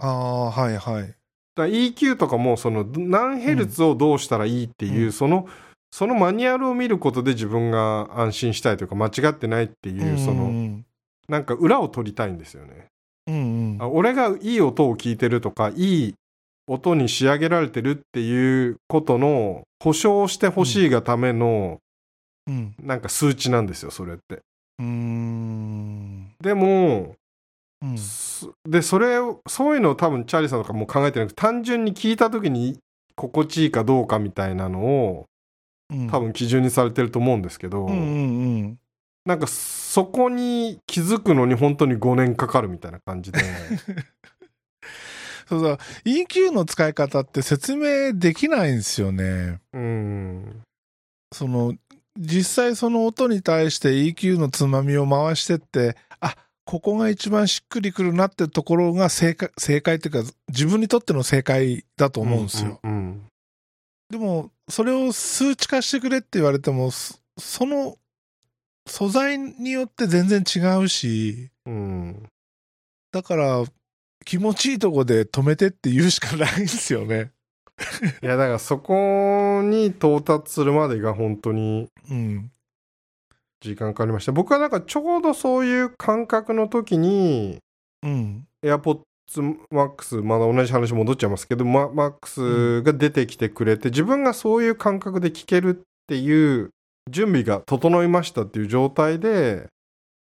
[0.00, 1.02] ああ、はいはい。
[1.02, 1.14] だか
[1.56, 5.48] ら EQ とかも、その、何ヘルツをどうしたらいいっていう、うんその、
[5.92, 10.84] そのマニュアルを見ることで自分が安心したいというか、間違ってないっていう、その、うん
[11.28, 12.86] なんか裏を取りたいんですよね。
[13.26, 13.82] うんうん。
[13.82, 16.14] あ俺がいい音を聞いてるとかいい
[16.66, 21.78] 音に仕上げられてるっていうことの保証をしてほしいがための、
[22.46, 22.74] うん。
[22.82, 24.36] なんか数値なんですよそれって。
[24.78, 26.34] うーん。
[26.40, 27.14] でも、
[27.82, 27.98] うん。
[27.98, 32.78] すでそれをそういうのを多分チャーリーさんとかも考えてなくて単純に聞いた時に
[33.14, 35.26] 心地いいかどうかみたいなのを
[35.90, 36.10] うん。
[36.10, 38.02] 多分基準にされてると思うんですけど、うんうんう
[38.68, 38.78] ん
[39.24, 43.40] なんかそこに気づくのに本当に5年かかるみたいな感じで。
[45.48, 45.78] そうそう。
[46.04, 49.60] EQ の使い方って説明できないんですよね。
[49.72, 50.62] うん。
[51.32, 51.74] その
[52.18, 63.22] 実際その音に対して EQ のつまみを回してってあここが一番しっくりくるなってところが正解正解っていうか自分にとっての正解だと思うんですよ、うんうん。
[64.10, 67.96] でもそれを数値化してくれって言われてもそその
[68.86, 72.28] 素材によって全然違うし、うん。
[73.12, 73.64] だから、
[74.24, 77.32] 気持ちいいとこで止めてって言うしかないんですよね。
[78.22, 82.50] いや、だからそこに到達するまでが本当にうん。
[83.60, 84.32] 時間かかりました。
[84.32, 87.58] 僕はなんかちょうどそういう感覚の時に、
[88.02, 88.46] うん。
[88.62, 89.00] AirPods
[89.72, 96.70] Max、まだ同じ話戻っちゃいますけど、マ Max が出てきてくれて、自分がそういう感覚で聞けるっていう
[97.10, 99.68] 準備が整いましたっていう状態で、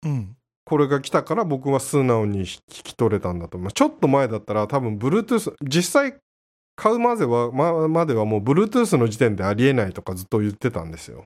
[0.05, 0.37] うん。
[0.64, 3.75] これが来たから僕は素直に聞き取れたんだと思います。
[3.75, 6.16] ちょっと前だったら多分 Bluetooth、実際
[6.77, 11.25] 買うまでは、ま、まではもう Bluetooth の時点でありえないとかずっと言ってたんですよ。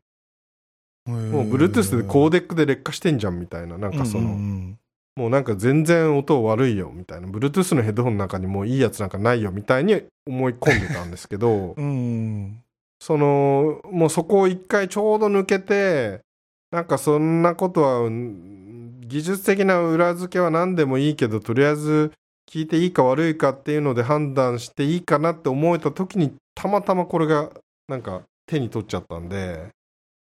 [1.06, 4.78] ももう Bluetooth でコーデックで劣化してんじゃんみたいな、なんかその、うん
[5.16, 12.62] もうなんか全然音悪いよみたいな、Bluetooth のヘッドホンの中にもういいやつなんかないよみたいに思い込んでたんですけど う、ん。
[13.00, 13.06] うん。
[13.06, 16.20] その、もうそこを一回ちょうど抜けて、
[16.70, 18.54] なんかそんなことは、うん
[19.08, 22.12] 技術的な裏付けは何でもいいけど、とりあえず
[22.46, 27.50] 聞いていいか悪いかっていうので判断していいかなって思えた時に、たまたまこれが
[27.88, 29.70] なんか手に取っちゃったんで、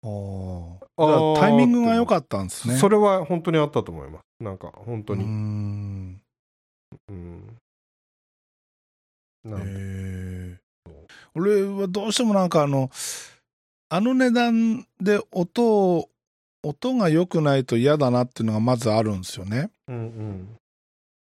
[0.04, 2.76] あーあタイミングが良かったんですね。
[2.76, 4.24] それは本当にあったと思います。
[4.44, 5.24] なんか本当うに。
[5.24, 6.22] ん。
[7.08, 7.58] うん
[9.46, 10.58] なんえ
[11.36, 12.90] 俺はどうしてもなんかあの、
[13.90, 16.10] あの値段で音を、
[16.64, 19.70] 音が良くないと嫌だなっていうのがまずあるんですよね。
[19.88, 20.58] うんうん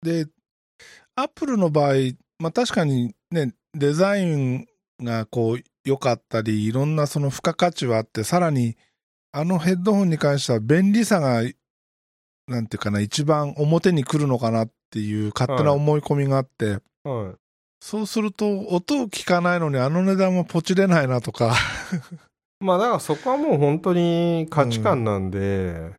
[0.02, 0.26] で、
[1.16, 1.94] アップルの場合、
[2.38, 4.66] まあ確かにね、デザイン
[5.02, 8.76] がこう良かったり、いろんなその付加価値はあって、さらに
[9.32, 11.42] あのヘッドホンに関しては便利さが、
[12.46, 17.45] なんていうかな、一番表に来るのかなっていう勝手な思い込みがあって、はい。
[17.80, 21.54] そうすると音を聞かないのにあの値段はポチれないなとか、
[22.60, 25.92] まあだからそこはもう本当に価値観なんで、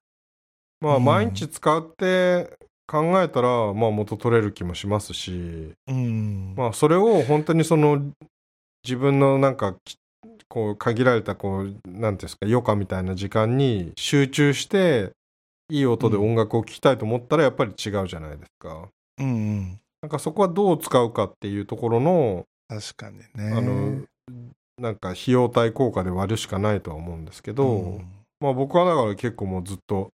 [0.81, 2.57] まあうん毎日使って
[2.87, 6.53] 考えたら、まあ元取れる気もしますし、うん。
[6.55, 8.01] まあそれを本当にその
[8.83, 9.97] 自分のなんかき
[10.47, 15.11] こう限られたこう、なんていうんですか、余暇みたいな時間に集中して、
[15.69, 18.87] いい音で音楽を聴きたいと思ったらやっぱり違うじゃないですか。
[19.19, 19.79] うんうん。
[20.07, 23.27] なんかそこはどう使うかっていうところの、確かにね。
[23.35, 24.05] あの、
[24.77, 30.11] なんか費用対効果で割るしかないとは思うんですけど、うんまあ僕はだから結構もうずっと、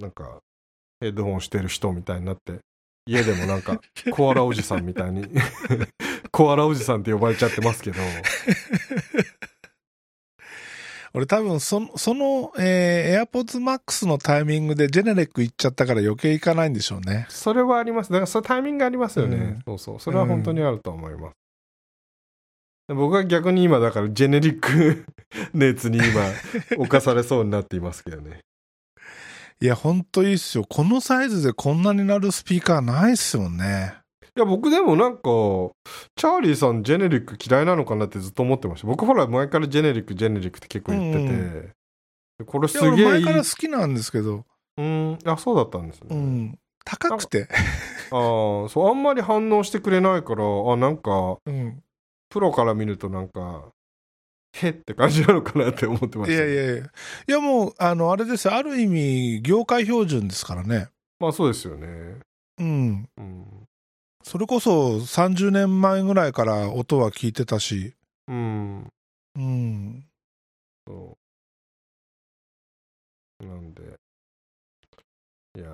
[0.00, 0.38] なんか、
[1.00, 2.60] ヘッドホンしてる人みたいになって、
[3.06, 3.80] 家でもなんか、
[4.12, 5.28] コアラおじさんみたいに、
[6.32, 7.98] コアラおじさんって呼ばれちゃってますけど、
[11.16, 17.24] 俺多分その、その、えー、AirPods Max のタイミングでジェネレック行っちゃったから余計行かないんでしょうね。
[17.30, 18.12] それはあります。
[18.12, 19.36] だからそのタイミングありますよね。
[19.36, 20.00] うんそうそう。
[20.00, 21.36] それは本当にあると思います。
[22.88, 25.06] で僕は逆に今だからジェネリック
[25.54, 26.04] 熱に今
[26.76, 28.40] 侵されそうになっていますけどね。
[29.62, 30.66] いや、ほんといいっすよ。
[30.68, 33.94] このサイズでこんなになるスピーカーないっすよね。
[34.36, 35.22] いや、僕でもなんか、
[36.14, 38.86] チャーリーさんジェネリック嫌いなのかなってずっと思ってました。
[38.86, 41.72] 僕ほら前からジェネリック、ジェネリックって結構言ってて、うん
[42.38, 43.04] でこれすげえいい。
[43.04, 44.44] 前から好きなんですけど、
[44.76, 46.08] うん、あ、そうだったんですね。
[46.10, 46.58] うん。
[46.84, 47.48] 高くて。
[48.10, 51.82] ああ、そう、あんまり反応してくれないから、あ、なんか、うん。
[52.28, 53.70] プロから見るとなんか、
[54.52, 56.82] へって感じなのかなって思ってまいした、やいやいや。
[56.82, 56.88] い
[57.26, 58.54] やもう、あの、あれですよ。
[58.54, 60.88] ある意味、業界標準ですからね。
[61.18, 61.86] まあそうですよね。
[62.58, 63.08] うん。
[63.16, 63.65] うん。
[64.28, 67.94] それこそ30年前ぐらいから音は聞いてたし、
[68.26, 68.86] うん。
[69.36, 70.04] うん。
[70.86, 71.16] そ
[73.40, 73.46] う。
[73.46, 73.82] なんで、
[75.56, 75.70] いやー、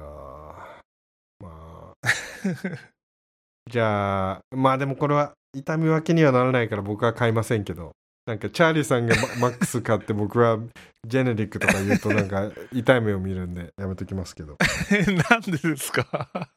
[1.40, 1.94] まあ、
[3.70, 7.92] じゃあ、まあでもこれは痛み分けにはならないから僕は買いませんけど、
[8.26, 10.58] なんかチャーリーさんがママックス買って僕は
[11.06, 14.58] ジェネリックとか言うとなんか痛い目を見るんでやめときますけど。
[15.30, 16.50] なんでですか？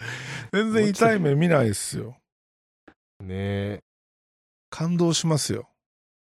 [0.52, 2.16] 全然痛い目見ないですよ。
[3.20, 3.80] ねえ。
[4.70, 5.68] 感動しますよ。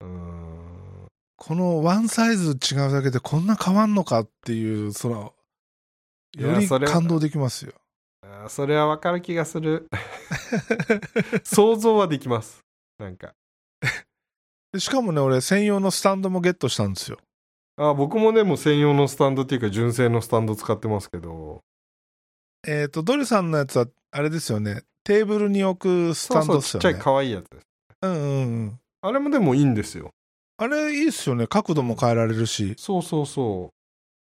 [0.01, 1.07] うーん。
[1.37, 5.35] このワンサイズ違うだけでこんな変わんのかっていう、その、
[6.37, 7.75] より感動できますよ。
[8.49, 9.89] それはわかる気がする。
[11.45, 12.65] 想像はできます。
[12.99, 13.35] なんか。
[14.73, 17.19] でしかもね、俺専用のスタンドもゲットしたんですよ。
[17.79, 21.63] あ僕もね、もう専用のスタンドっていうか純正のスタンド使ってますけど、
[22.67, 24.83] えっ、と、ドリさんのやつは、あれですよね。
[25.05, 26.83] テーブルに置くスタンそうそう、ドですよね。
[26.83, 27.67] ちっちゃい可愛いやつです。
[28.03, 28.81] うんうんうん。
[29.03, 30.11] あれもでもいいんですよ。
[30.59, 31.47] あれいいっすよね。
[31.47, 32.75] 角度も変えられるし。
[32.79, 33.71] そうそうそ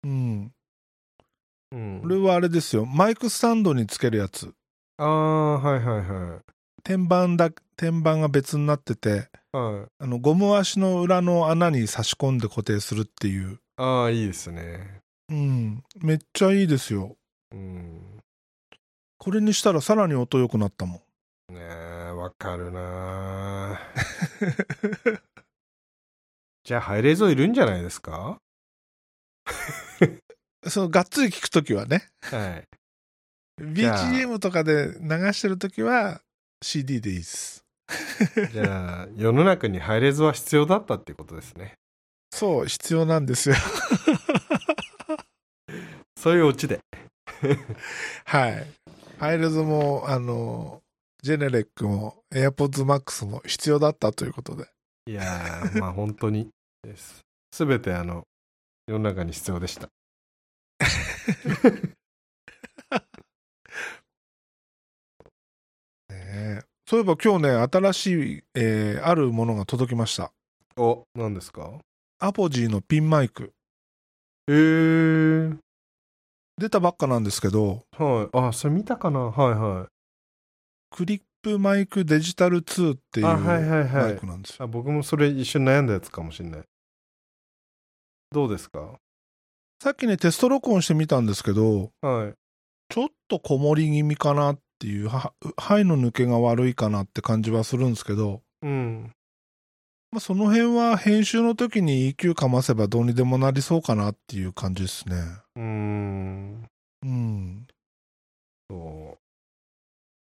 [0.03, 0.51] うん。
[1.71, 1.75] う。
[1.75, 2.85] うん、これはあれですよ。
[2.85, 4.53] マイクスタンドにつけるやつ。
[4.97, 6.39] ああ、はいはいは
[6.83, 9.57] 天板だ、天板が別になってて、い。
[9.57, 9.85] はい。
[9.99, 13.59] あの、ゴム足の裏の穴に差し込んで固定するっていう。
[13.77, 15.01] ああ、いいですね。
[15.29, 15.83] うん。
[16.01, 17.15] めっちゃいいですよ。
[17.51, 18.02] うん。
[19.23, 21.01] これにしたらさらに音良くなったも
[21.49, 21.53] ん。
[21.55, 23.79] ねえ、わかるな
[26.65, 28.37] じゃあ、ハイレゾいるんじゃないですか？
[30.67, 32.05] そのがっつり聞くときはね。
[32.21, 32.67] はい。
[33.63, 36.21] BGM とかで流してるときは
[36.61, 37.63] CD でいいです。
[38.51, 41.75] じゃあ、世の中にハイレゾは必要だったっていうことですね。
[42.33, 43.55] そう、必要なんですよ。
[46.17, 46.79] そういうオチで。
[48.25, 48.67] はい。
[49.23, 50.81] ハイレズも、あの、
[51.21, 54.65] ジェネレックも AirPods Max も必要だったということで。
[55.05, 56.49] いやー、まあ本当に
[56.83, 57.21] です。
[57.53, 58.27] すべてあの、
[58.85, 59.87] 世の中に必要でした。
[66.09, 66.15] ね
[66.59, 68.07] えそういえば今日ね、新し
[68.39, 70.33] い、えーあるものが届きました。
[70.75, 71.79] お、何ですか？
[72.19, 73.53] アポジーのピンマイク。
[74.49, 75.57] えー、
[76.63, 78.37] 出たばっかなんですけど、はい。
[78.37, 79.19] あ、それ見たかな？
[79.19, 79.87] はいはい。
[80.95, 84.63] クリップマイクデジタル2っていうマイクなんですよ。
[84.63, 86.61] あ僕もそれ一緒に悩んだやつかもしれない。
[88.31, 88.97] どうですか？
[89.81, 92.33] さっきね、テスト録音してみたんですけど、はい。
[92.87, 99.11] ちょっとこもり気味かなっていう、は肺の抜けが悪いかなって感じはするんですけど、うん。
[100.13, 105.15] まあ、その辺は編集の時に EQ かませばどうにでもなりそうかなっていう感じですね。
[105.55, 106.69] うーん。
[107.01, 107.65] うん。
[108.69, 109.17] そ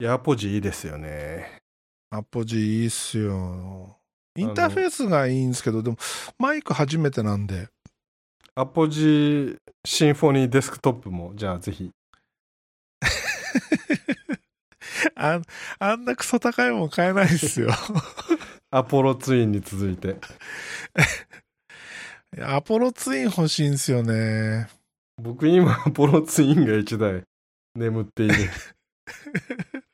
[0.01, 0.03] う。
[0.03, 1.61] いや、アポジいいですよね。
[2.09, 3.99] アポジいいっすよ。
[4.37, 5.99] インターフェースがいいんですけど、でも
[6.39, 7.68] マイク初めてなんで、
[8.55, 11.91] アポジシンフォニーデスクトップも、じゃあぜひ。
[15.14, 15.43] あ
[15.78, 17.68] あんなクソ高いもん買えないですよ。
[18.77, 20.16] アポロツインに続いて。
[22.43, 24.66] アポロツイン欲しいんですよね。
[25.22, 27.22] 僕今、アポロツインが1台
[27.77, 28.35] 眠っている。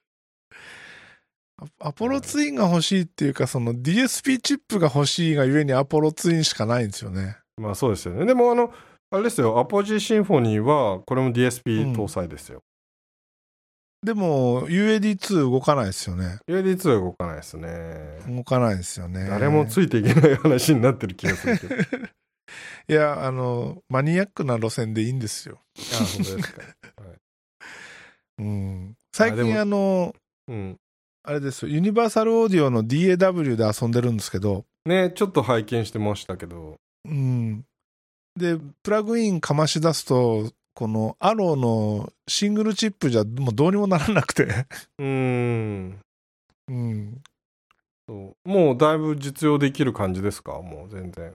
[1.78, 7.36] アアポロツインが欲しいっていうか、その DSP チップが欲しいがゆえにアポロツインしかないんですよね。
[7.58, 8.24] まあそうですよね。
[8.24, 8.72] でもあの、
[9.10, 12.62] あれですよ、アポジシンフォニーは、これも DSP 搭載ですよ。
[14.02, 16.38] でも UAD2 動かないですよね。
[16.48, 18.20] UAD2 は動かないですね。
[18.28, 19.28] 動かないですよね。
[19.28, 22.06] 誰もついていけない話になってる気がするけど。
[22.88, 25.60] いや、あの、マニアックな路線でいいんですよ。
[25.92, 26.62] あ、本当ですか。
[28.38, 28.96] うん。
[29.12, 30.14] 最近あの、
[30.48, 30.76] うん。
[31.22, 36.76] あれですよ、ユニバーサルオーディオの DAW で遊んでるんですけど、ね、ちょっと拝見してましたけど。
[37.04, 37.64] うん。
[38.36, 44.44] で、プラグインかまし出すと、このアローのシングルチップじゃもうどうにもならなくて。
[44.44, 46.00] うーん。
[46.68, 47.22] うん。
[48.08, 50.52] そうもうだいぶ実用できる感じですか？
[50.62, 51.32] もう全然。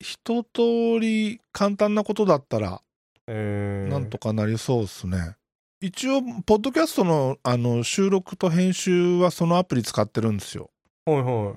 [0.00, 2.82] 一通り簡単なことだったら、
[3.26, 5.36] えー、なんとかなりそうですね。
[5.80, 10.70] 一応、ポッドキャストのあの収録と編集はそのアプリ使ってるんですよ。
[11.06, 11.56] はいは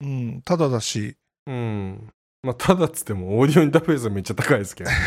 [0.00, 1.14] うん、ただだし、い。
[1.46, 2.12] うん。
[2.42, 4.90] まあ、ただっつっても、オーディオインターフェースはめっちゃ高いですけど。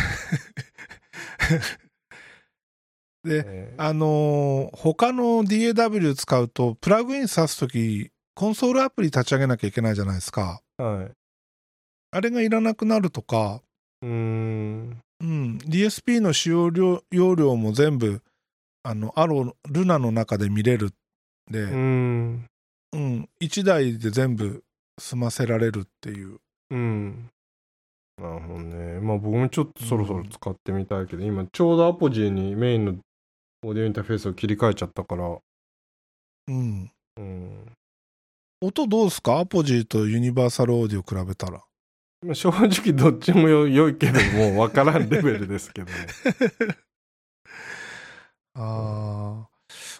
[3.24, 10.62] で、えーあのー他の DAW 使うと、プラグイン挿すとき、コンソールアプリ立ち上げなきゃいけないじゃないですか。
[10.78, 11.12] はい。
[12.12, 13.62] あれがいらなくなるとか、
[14.02, 15.02] うーん。
[15.22, 18.22] うん、DSP の使用量容量も全部、
[18.84, 20.92] あの、アロ、ルナの中で見れる
[21.50, 22.48] で、うーん。
[22.94, 24.64] うん、1台で全部
[25.00, 26.40] 済ませられるっていう。
[26.72, 27.30] うん。
[28.18, 29.00] なるほどね。
[29.00, 32.96] まあ僕もちょっとそろそろ使ってみたいけど、今ちょうどアポジーにメインの
[33.64, 35.38] オーディオインターフェースを切り替えちゃったから、
[36.48, 36.92] うん。
[37.18, 37.72] うん。
[38.62, 39.40] 音どうですか？
[39.40, 41.64] アポジーとユニバーサルオーディオ比べたら。
[42.22, 45.94] まあ正直どっちもよ良いけど、もう分からんレベルですけどね。
[48.56, 49.50] ああ。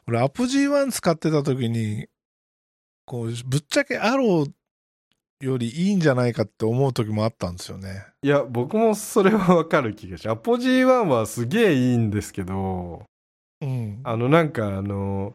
[0.08, 2.08] 俺、アポジー1使ってた時に、
[3.06, 4.52] こう、ぶっちゃけアロー
[5.46, 8.06] よりいいんじゃないかって思う時もあったんですよね。
[8.24, 10.28] いや、僕もそれは分かる気がし。
[10.28, 13.04] アポジー1はすげえいいんですけど、
[13.62, 14.00] うん。
[14.04, 15.34] あのなんかあの、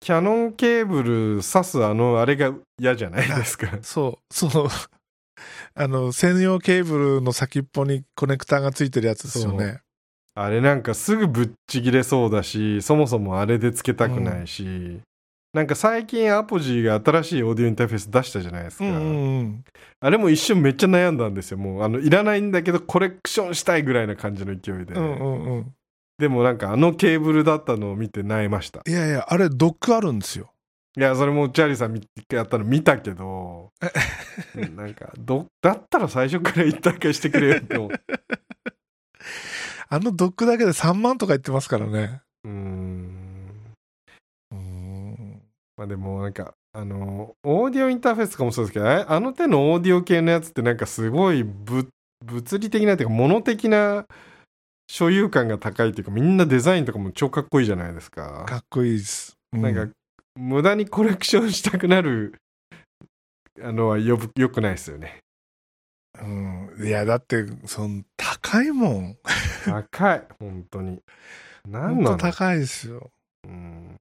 [0.00, 3.78] キャノンケーブル挿すあのあれが嫌じゃないですか？
[3.82, 4.68] そう、そう。
[5.74, 9.80] あの、専用ケーブルの先っぽにコネクターがついてるやつですよね。
[10.34, 15.00] あれなんかすぐぶっちぎれそうだし、そもそもあれでつけたくないし、
[15.56, 18.84] なんか最近アポジーが新しいオーディオインターフェース出したじゃないですか。
[18.84, 19.64] うんうんうん。
[20.00, 21.56] あれも一瞬めっちゃ悩んだんですよ。
[21.56, 24.92] もうあのいらないんだけどコレクションしたいぐらいな感じの勢いで。
[24.92, 25.74] うんうんうん。
[26.18, 28.82] でもなんかあのケーブルだったのを見て悩みました。
[28.86, 30.52] いやいや、あれドックあるんですよ。
[30.94, 33.72] いや、それもチャーリーさん一回やったの見たけど、
[34.76, 37.90] なんか、ど、だったら最初から一体化してくれよって思う。
[39.88, 42.20] あのドックだけで3万とか言ってますからね。
[45.76, 51.88] まあでもなんか、あの、オーディオインターフェースとかもそうですけど、ああの手のオーディオ系のやつってなんかすごいぶ
[52.24, 54.06] 物理的なっていうか、物的な
[54.90, 58.44] 所有感が高いっていうか、みんなデザインとかも超かっこいいじゃないですか。
[58.48, 59.36] かっこいいです。
[59.52, 59.92] うなんか、
[60.34, 62.34] 無駄にコレクションしたくなる、
[63.62, 65.18] あのはよぶよくないですよね。
[66.18, 66.86] うん。
[66.86, 69.16] いや、だって、その、高いもん。
[69.66, 71.00] 高い、本当に。
[71.68, 72.12] なんの？
[72.12, 73.10] と高いですよ。
[73.44, 73.96] うん。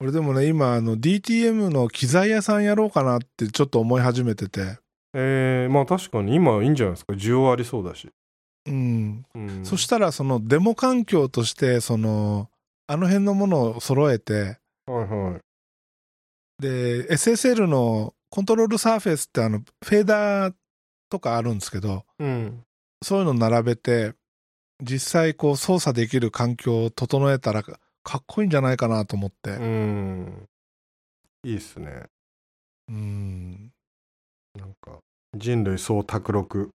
[0.00, 4.78] 俺でもね、今、あの、DTM の機材屋さんやろうかなってちょっと思い始めてて。
[5.12, 7.12] えー、まあ確かに今いいんじゃないですか。
[7.12, 8.08] 需要ありそうだし。
[8.66, 9.24] うん。
[9.34, 12.48] うん、そしたら、その、デモ環境として、その、
[12.86, 16.62] あの辺のものを揃えて、はいはい。
[16.62, 20.54] で、SSL のコントロールサーフェスってあの、フェーダー
[21.10, 22.64] とかあるんですけど、うん。
[23.02, 24.14] そういうの並べて、
[24.82, 27.62] 実際こう操作できる環境を整えたら
[28.02, 29.50] かっこいいんじゃないかなと思って。
[29.50, 30.48] うん。
[31.44, 32.04] いいっすね。
[32.88, 33.70] うん。
[34.58, 34.98] なんか、
[35.36, 36.70] 人類総卓録。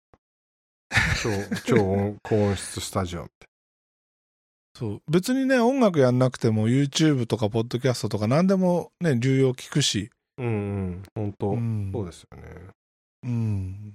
[1.22, 1.30] 超、
[1.65, 3.47] 超音高音質スタジオみたい
[4.77, 5.02] そう。
[5.10, 10.10] 別にね、音楽やんなくても YouTube とかポッドキャストとか何でもね、流用聞くし。
[10.38, 10.45] な。
[10.45, 10.57] うんう
[10.91, 11.03] ん。
[11.15, 11.91] 本当、うん。
[11.93, 12.43] そうですよね。
[13.23, 13.93] うん。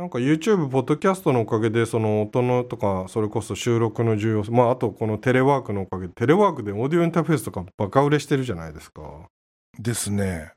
[0.00, 9.02] なんか YouTube、ポッドキャストのおかげで、その音のとか、それこそ収録の重要性、まあ、あとこのテレワークのおかげで、テレワークでオーディオインターフェースとかバカ売れしてるじゃないですか。
[9.78, 10.52] ですね。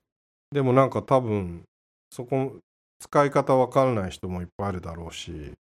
[0.53, 1.63] でもなんか多分、
[2.09, 2.55] そこ、
[3.01, 5.51] 使い方わからない人もいっぱいあるだろうし。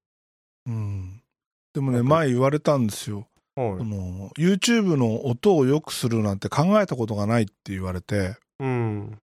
[0.65, 1.21] うん。
[1.73, 3.27] でもね、前言われたんですよ。
[3.57, 3.83] はいそ。
[3.83, 9.17] の YouTube の音を良くするなんて考えたことがないって言われて、うん。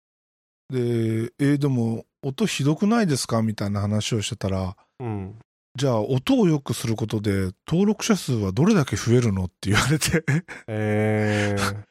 [0.69, 3.43] で、えーでも音ひどくないですか？
[3.43, 5.39] みたいな話をしてたら、うん。
[5.75, 9.45] じゃあ音を良くすることで登録者数はどれだけ増えるの？
[9.45, 10.25] って言われて、
[10.67, 11.85] えー。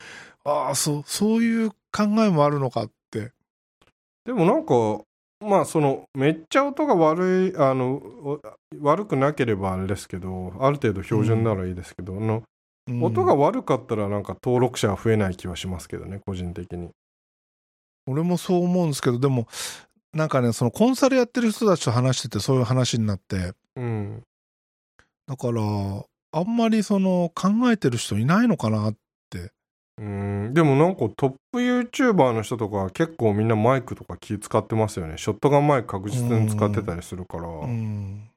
[0.49, 3.31] ああ、そう、そういう考えもあるのかって。
[4.25, 5.01] でもなんか、
[5.45, 8.41] まあその、めっちゃ音が悪い、あの、お
[8.81, 12.43] 悪くなければあれですけど、ある程度標準ならいいですけど、うん
[13.03, 16.91] 音が悪かったらなんか登録者は増えない気はしますけどね、個人的に。
[18.07, 19.45] 俺もそう思うんですけど、でも、
[20.13, 24.23] なんかね、そのコンサルやってる人たちと話しててそういう話になって、うん。
[25.27, 25.61] だから、
[26.31, 28.93] あんまりその考えてる人いないのかな
[29.99, 35.17] うん、でもなんかトップ YouTuber の人とか結構みんなマイクとか気使ってますよね。
[35.17, 37.47] ショットガンマイク確実に使ってたりするから。
[37.47, 38.29] うん。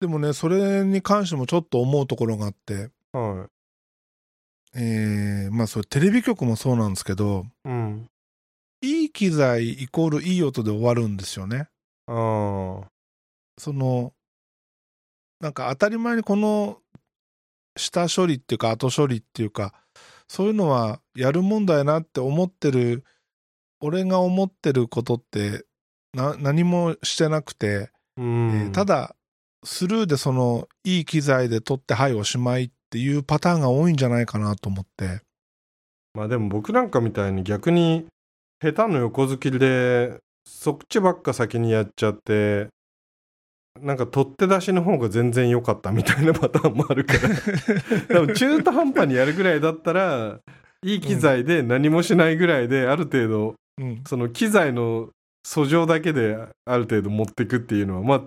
[0.00, 3.48] でもね、それに関してもちょっと思うところがあって、は
[4.74, 7.68] えー、まあそれテレビ局もそうなんですけど、い。
[7.68, 8.08] うん。
[8.82, 11.68] いい機材イコールいい音で終わるんですよね。
[12.06, 12.88] ああ。
[13.58, 14.12] その、
[15.40, 16.78] なんか当たり前にこの
[17.76, 19.72] 下処理っていうか後処理っていうか、
[20.28, 23.04] そういうのはやるもんだよなって思ってる、
[23.80, 25.64] 俺が思ってることって
[26.12, 28.50] な何もしてなくて、うん。
[28.50, 29.14] えーただ
[29.64, 35.20] スルーでそのいい機材で撮ってはいおしまいっていうパターンが多いんじゃないかなと思って
[36.14, 38.06] まあでも僕なんかみたいに逆に
[38.62, 42.68] 下手の横好きでそっちばっか先にやっちゃって
[43.80, 47.20] なんか取って出しの方が全然良かったみたいなパターンもあるから。
[48.20, 50.38] 多分中途半端にやるぐらいだったら
[50.84, 54.04] いい機材で何もしないぐらいである程度うん。
[54.06, 55.08] その機材の
[55.44, 58.26] 訴状だけである程度持ってくっていうのはま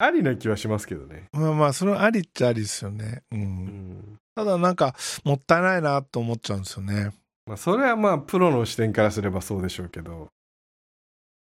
[0.00, 1.26] あありな気はしますけどね。
[1.32, 3.40] まあまあそれはありっちゃありですよね、うん。
[3.40, 4.18] うん。
[4.34, 7.12] ただなんかもったいないなと思っちゃうんですよね
[7.46, 10.28] まあ、それはまあプロの視点からすればそうでしょうけど、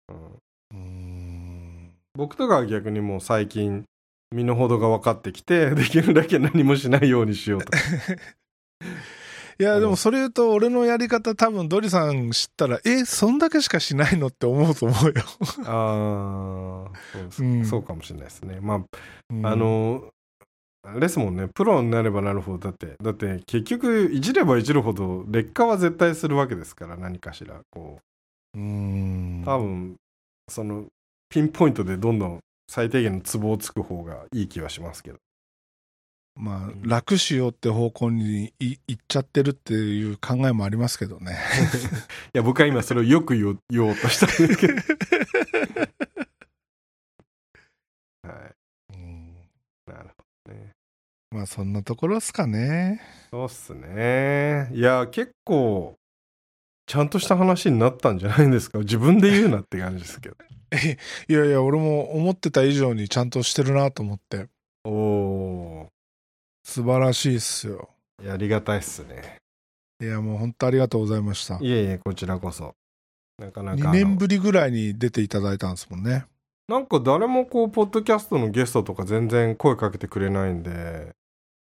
[0.08, 0.40] うん、
[0.72, 3.84] うん僕とかは逆にもう最近
[4.34, 7.78] 身の程が分かってきて できるだけ何もしないようにしようとか。
[9.58, 15.14] いやでもそれ言うと俺のやり方多分ドリさん知ったらえそんだけしかしないのって思うと思うよ、
[15.64, 16.98] ああ
[17.30, 17.64] そううん。
[17.64, 18.60] そうかもしれないですね。
[18.60, 18.84] ま
[19.30, 19.46] うん。
[19.46, 20.12] ああの
[20.86, 21.48] あれですもんね。
[21.48, 22.58] プロになればなるほど。
[22.58, 27.98] だってだって結局いじればいじるほど劣化は絶対するわけですから何かしらこ
[28.54, 28.58] う。
[28.58, 29.42] ん。
[29.42, 29.96] う多分
[30.48, 30.86] その
[31.28, 32.38] ピンポイントでどんどん
[32.68, 35.18] 最低限のツボをつく方がいい気はしますけど。
[36.38, 41.36] まあ楽しようって方向にい行っちゃってるっていう考えもありますけどね。
[42.34, 44.74] いや僕は今それをよく言おう言おうとしたんですけど。
[48.22, 48.54] はい。
[48.94, 49.34] うん。
[49.86, 50.75] なるほどね
[51.30, 53.00] まあそんなところっすかね
[53.30, 55.94] そうっすねいや結構
[56.86, 58.78] ちゃんとした話になったんじゃないんですか？
[58.78, 60.36] 自分で言うなって感じですけど。
[61.28, 64.46] いやいや、俺も思ってた以上にちゃんとしてるなと思って。
[64.84, 65.88] おお
[66.64, 67.90] 素晴らしいっすよ。
[68.20, 68.24] ー。
[68.24, 69.38] いやありがたいっすね。
[70.00, 71.58] いや、もう本当ありがとうございました。
[71.60, 72.74] いえいえ、こちらこそ。
[73.38, 73.92] なかなか2あの。
[73.92, 76.26] 年ぶりぐらいに出ていただいたんですもんね。
[76.68, 81.14] なんか誰もこう、ポッドキャストのゲストとか全然声かけてくれないんで、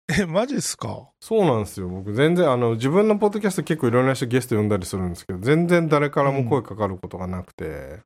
[0.08, 1.10] え、マジっすか？
[1.20, 1.88] そうなんですよ。
[1.88, 8.00] 僕全然、あの、自分のポッドキャスト結構いろんな人ゲスト呼んだりするんですけど、全然誰からも声かかることがなくて、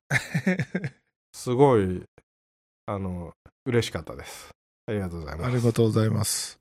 [1.33, 2.03] すごい、
[2.87, 3.31] あの、
[3.65, 4.49] 嬉しかったです。
[4.87, 5.47] ありがとうございます。
[5.47, 6.57] ありがとうございます。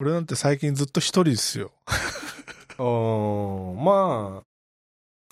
[0.00, 1.70] 俺なんて最近ずっと一人ですよ。
[1.86, 4.42] あーまあ、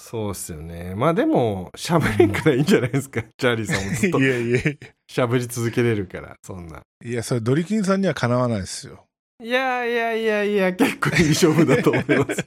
[0.08, 0.94] そうっすよね。
[0.94, 3.24] まあでも、喋れんからいいんじゃないですか。
[3.36, 4.78] チャーリーさんもずっといやいやい
[5.10, 6.76] 喋り続けれるから、そんな。
[7.04, 7.10] や。
[7.10, 9.04] いや、それドリキンさんにはかなわないですよ。
[9.42, 12.44] いやいやいやいや、結構いい勝負だと思います。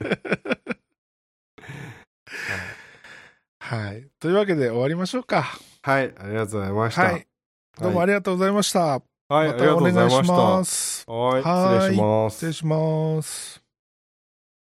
[3.60, 4.08] はい。
[4.18, 5.44] というわけで終わりましょうか。
[5.82, 7.02] はい、ありがとうございました。
[7.02, 7.26] はい。
[7.78, 8.80] どうもありがとうございました。
[8.80, 10.32] はい、あまたおりがとうござい願いしました。
[10.32, 11.04] ます。
[11.06, 12.46] はい、はい失礼します失。
[12.46, 13.59] 礼します。